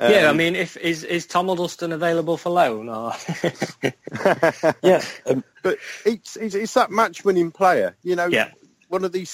[0.05, 3.13] yeah, I Um, mean, if is is Tom Huddlestone available for loan or?
[4.84, 7.97] Yeah, um, but it's, it's it's that match-winning player.
[8.03, 8.49] You know, Yeah.
[8.88, 9.32] one of these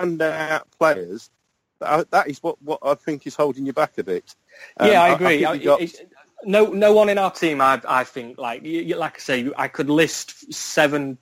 [0.00, 1.30] standout players.
[1.82, 4.34] That, that is what, what I think is holding you back a bit.
[4.78, 5.44] Um, yeah, I agree.
[5.44, 5.80] think I- got-
[6.44, 7.60] no, no one in our team.
[7.60, 11.18] I, I think like you, like I say, I could list seven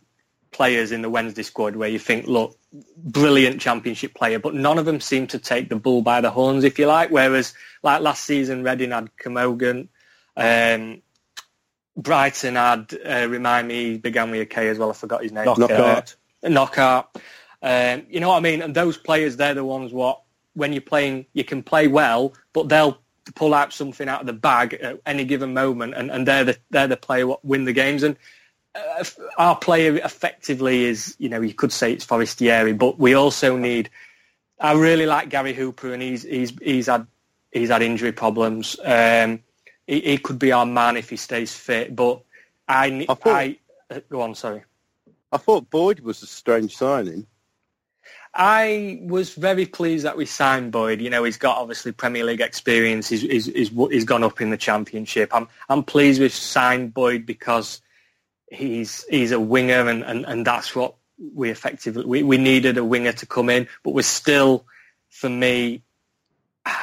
[0.51, 2.59] players in the Wednesday squad where you think, look,
[2.97, 6.65] brilliant championship player, but none of them seem to take the bull by the horns,
[6.65, 7.11] if you like.
[7.11, 9.89] Whereas like last season, Reading had Kermorgant,
[10.37, 11.03] um,
[11.97, 14.91] Brighton had uh, remind me he began with a K as well.
[14.91, 15.45] I forgot his name.
[15.45, 16.17] Knockaert.
[16.43, 17.07] Uh, Knockaert.
[17.63, 18.63] Um, you know what I mean?
[18.63, 20.23] And those players, they're the ones what
[20.55, 22.99] when you're playing, you can play well, but they'll
[23.35, 26.59] pull out something out of the bag at any given moment, and, and they're the
[26.71, 28.03] they're the player what win the games.
[28.03, 28.17] And
[28.75, 29.05] uh,
[29.39, 33.91] our player effectively is, you know, you could say it's Forestieri, but we also need.
[34.59, 37.07] I really like Gary Hooper, and he's he's he's had
[37.53, 38.77] he's had injury problems.
[38.85, 39.41] Um,
[39.87, 42.23] he, he could be our man if he stays fit, but
[42.69, 43.59] I I thought- I
[43.91, 44.65] uh, go on, sorry.
[45.33, 47.27] I thought Boyd was a strange signing.
[48.33, 51.01] I was very pleased that we signed Boyd.
[51.01, 53.09] You know, he's got obviously Premier League experience.
[53.09, 55.31] He's, he's, he's, he's gone up in the Championship.
[55.35, 57.81] I'm, I'm pleased we've signed Boyd because
[58.51, 60.95] he's, he's a winger and, and, and that's what
[61.35, 64.65] we effectively, we, we needed a winger to come in, but we're still,
[65.09, 65.83] for me,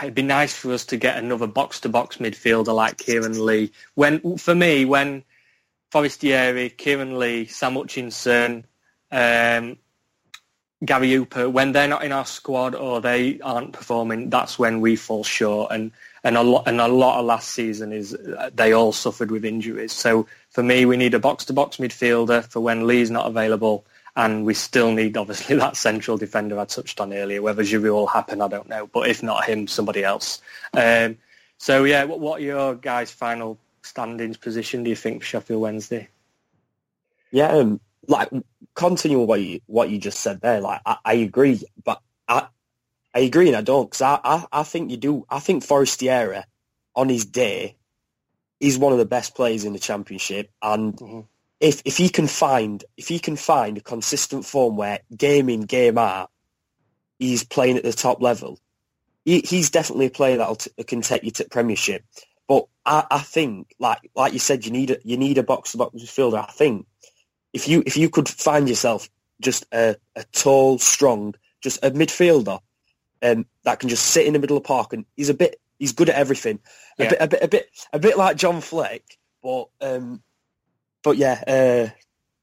[0.02, 3.72] it'd be nice for us to get another box-to-box midfielder like Kieran Lee.
[3.95, 5.24] When, for me, when
[5.91, 8.66] Forestieri, Kieran Lee, Sam Hutchinson,
[9.12, 9.78] um,
[10.86, 14.95] Gary Hooper, when they're not in our squad or they aren't performing, that's when we
[14.95, 15.71] fall short.
[15.71, 15.91] And
[16.23, 19.45] and a lot and a lot of last season is uh, they all suffered with
[19.45, 19.91] injuries.
[19.91, 23.86] So for me, we need a box to box midfielder for when Lee's not available,
[24.15, 27.41] and we still need obviously that central defender I touched on earlier.
[27.41, 30.41] Whether Giroud will happen, I don't know, but if not him, somebody else.
[30.73, 31.17] Um,
[31.57, 34.84] so yeah, what, what are your guys' final standings position?
[34.84, 36.09] Do you think for Sheffield Wednesday?
[37.32, 38.30] Yeah, um, like
[38.78, 42.47] continuing what you what you just said there, like I, I agree, but I
[43.15, 45.25] I agree and I don't because I, I I think you do.
[45.30, 46.43] I think Forestieri
[46.95, 47.78] on his day
[48.59, 51.28] is one of the best players in the championship, and Mhm.
[51.61, 55.61] if if he can find if he can find a consistent form where game in
[55.63, 56.30] game out
[57.19, 58.59] he's playing at the top level,
[59.25, 62.03] he, he's definitely a player that t- can take you to Premiership.
[62.47, 65.73] But I, I think, like like you said, you need a you need a box
[65.73, 66.43] to box midfielder.
[66.47, 66.88] I think
[67.58, 69.10] if you if you could find yourself
[69.41, 72.60] just a, a tall, strong, just a midfielder
[73.24, 75.60] um, that can just sit in the middle of the park and he's a bit
[75.80, 76.60] he's good at everything.
[76.99, 77.10] A Yeah.
[77.10, 79.01] bit a bit a bit a bit like John Fleck,
[79.41, 80.22] but um,
[81.03, 81.89] but yeah, uh,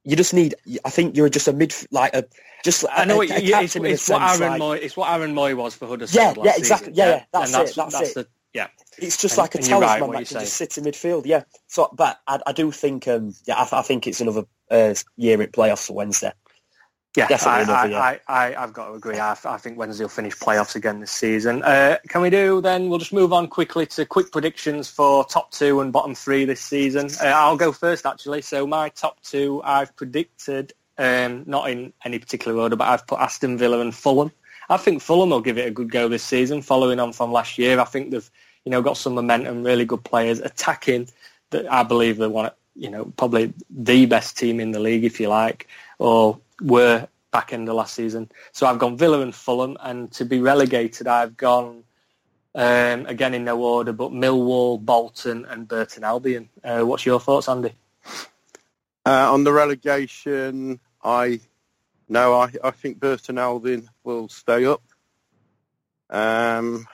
[0.03, 0.57] you just need.
[0.85, 2.25] I think you're just a mid like a
[2.65, 2.85] just.
[2.91, 4.85] I know a, a you, yeah, it's, it's what sense, Aaron like- Mooy.
[4.85, 6.37] It's what Aaron Mooy was for Huddersfield.
[6.39, 6.93] Yeah, yeah, exactly.
[6.95, 8.15] Yeah, yeah, that's it, that's it.
[8.15, 8.69] the yeah.
[8.99, 11.23] It's just And- like a you're right, talisman that can just sit in midfield.
[11.27, 11.43] Yeah.
[11.67, 14.45] So, but I, I do think, um, yeah, I, I think it's another
[14.75, 16.33] uh, year at playoffs for Wednesday.
[17.17, 17.97] Yeah, Definitely I, another.
[17.97, 19.19] I, I, I, I've got to agree.
[19.19, 21.63] I, I think Wednesday will finish playoffs again this season.
[21.63, 22.89] Uh, can we do then?
[22.89, 26.61] We'll just move on quickly to quick predictions for top two and bottom three this
[26.61, 27.09] season.
[27.23, 28.43] Uh, I'll go first, actually.
[28.43, 33.21] So my top two, I've predicted, um, not in any particular order, but I've put
[33.21, 34.33] Aston Villa and Fulham.
[34.69, 37.59] I think Fulham will give it a good go this season, following on from last
[37.59, 37.79] year.
[37.79, 38.29] I think they've,
[38.65, 41.09] you know, got some momentum, really good players attacking.
[41.51, 45.21] That I believe they want, you know, probably the best team in the league, if
[45.21, 45.69] you like,
[45.99, 48.31] or were back end of last season.
[48.53, 51.85] So I've gone Villa and Fulham, and to be relegated, I've gone
[52.55, 56.49] um, again in no order, but Millwall, Bolton, and Burton Albion.
[56.63, 57.73] Uh, what's your thoughts, Andy?
[59.07, 61.41] Uh, on the relegation, I
[62.09, 64.83] no, I, I think Burton Albion will stay up.
[66.11, 66.87] Um,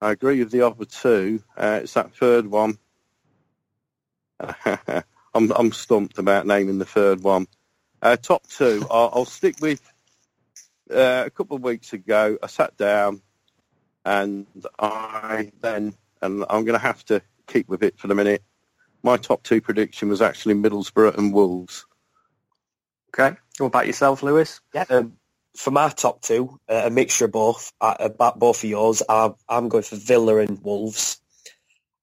[0.00, 1.42] I agree with the other two.
[1.56, 2.78] Uh, it's that third one.
[5.34, 7.46] I'm I'm stumped about naming the third one.
[8.00, 9.80] Uh, top two, I'll, I'll stick with
[10.90, 13.22] uh, a couple of weeks ago, I sat down
[14.04, 14.46] and
[14.78, 18.42] I then, and I'm going to have to keep with it for the minute.
[19.02, 21.86] My top two prediction was actually Middlesbrough and Wolves.
[23.14, 23.36] Okay.
[23.58, 24.60] What about yourself, Lewis?
[24.74, 24.84] Yeah.
[24.90, 25.14] Um,
[25.56, 29.30] for my top two, uh, a mixture of both, uh, about both of yours, I,
[29.48, 31.20] I'm going for Villa and Wolves.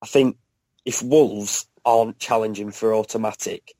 [0.02, 0.38] I think
[0.86, 3.74] if Wolves aren't challenging for automatic,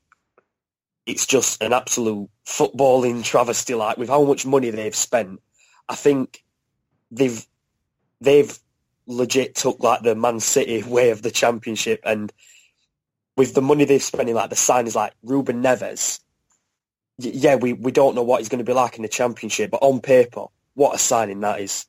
[1.06, 3.74] it's just an absolute footballing travesty.
[3.74, 5.40] Like with how much money they've spent,
[5.88, 6.42] I think
[7.10, 7.46] they've
[8.20, 8.58] they've
[9.06, 12.32] legit took like the Man City way of the championship, and
[13.36, 16.20] with the money they've spent, like the signings like Ruben Neves,
[17.18, 19.82] yeah, we, we don't know what he's going to be like in the championship, but
[19.82, 21.86] on paper, what a signing that is.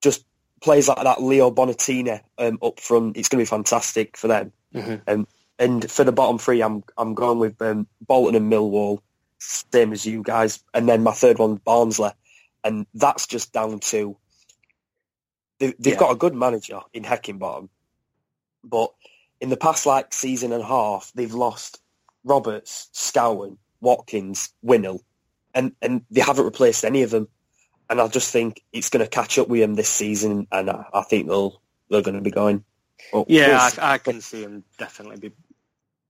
[0.00, 0.24] Just
[0.60, 3.16] plays like that Leo Bonatini um, up front.
[3.16, 4.52] It's going to be fantastic for them.
[4.74, 5.02] Mhm.
[5.06, 5.26] Um,
[5.62, 9.00] and for the bottom three, I'm I'm going with um, Bolton and Millwall,
[9.40, 10.64] same as you guys.
[10.74, 12.12] And then my third one, Barnsley.
[12.64, 14.18] And that's just down to
[15.60, 15.98] they, they've Yeah.
[15.98, 17.70] got a good manager in Heckingbottom,
[18.64, 18.92] but
[19.40, 21.80] in the past like season and a half, they've lost
[22.24, 25.00] Roberts, Scowen, Watkins, Winnall,
[25.54, 27.28] and and they haven't replaced any of them.
[27.90, 30.86] And I just think it's going to catch up with them this season, and I,
[30.94, 32.64] I think they'll they're going to be going.
[33.26, 33.94] Yeah, I.
[33.94, 35.32] I can see him definitely be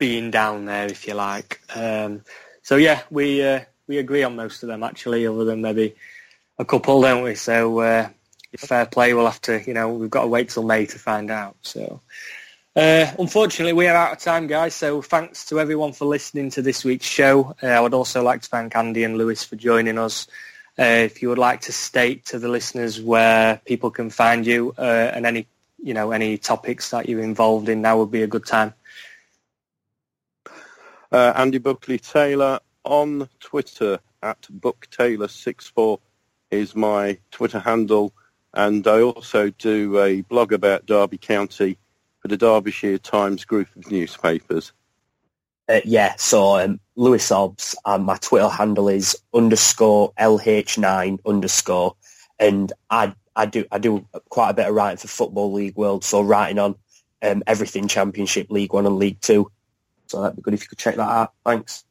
[0.02, 1.60] being down there, if you like.
[1.76, 2.22] Um,
[2.62, 5.94] so yeah, we uh, we agree on most of them actually, other than maybe
[6.58, 7.36] a couple, don't we?
[7.36, 8.08] So uh,
[8.56, 9.14] fair play.
[9.14, 11.54] We'll have to, you know, we've got to wait till May to find out.
[11.62, 12.00] So.
[12.74, 14.74] Uh, unfortunately, we are out of time, guys.
[14.74, 17.54] So thanks to everyone for listening to this week's show.
[17.62, 20.26] Uh, I would also like to thank Andy and Lewis for joining us.
[20.76, 24.74] Uh, if you would like to state to the listeners where people can find you
[24.78, 25.46] uh, and any
[25.82, 28.72] you know any topics that you're involved in, now would be a good time.
[31.12, 35.98] Uh, Andy Buckley Taylor on Twitter at BuckTaylor64
[36.50, 38.14] is my Twitter handle,
[38.54, 41.76] and I also do a blog about Derby County
[42.20, 44.72] for the Derbyshire Times group of newspapers.
[45.68, 51.94] Uh, yeah, so um, Lewis Hobbs, and my Twitter handle is underscore LH9 underscore,
[52.38, 56.04] and I I do I do quite a bit of writing for Football League World,
[56.04, 56.74] so writing on
[57.20, 59.50] um, everything Championship, League One, and League Two.
[60.12, 61.32] So that'd be good if you could check that out.
[61.42, 61.84] Thanks.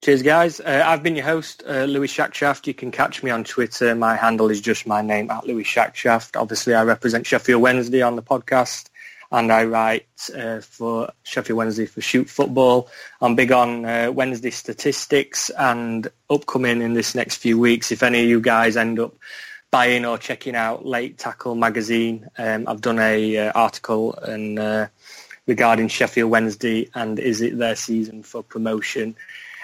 [0.00, 0.60] Cheers, guys.
[0.60, 2.68] Uh, I've been your host, uh, Louis Shackshaft.
[2.68, 3.96] You can catch me on Twitter.
[3.96, 6.40] My handle is just my name, at Louis Shackshaft.
[6.40, 8.90] Obviously, I represent Sheffield Wednesday on the podcast,
[9.32, 12.88] and I write uh, for Sheffield Wednesday for Shoot Football.
[13.20, 18.22] I'm big on uh, Wednesday statistics, and upcoming in this next few weeks, if any
[18.22, 19.14] of you guys end up
[19.72, 24.86] buying or checking out Late Tackle magazine, um, I've done a uh, article and uh,
[25.46, 29.16] regarding Sheffield Wednesday and is it their season for promotion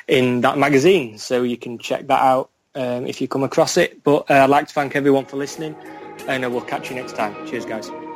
[0.06, 1.18] in that magazine.
[1.18, 4.02] So you can check that out um, if you come across it.
[4.02, 5.76] But uh, I'd like to thank everyone for listening
[6.26, 7.46] and uh, we'll catch you next time.
[7.46, 8.07] Cheers, guys.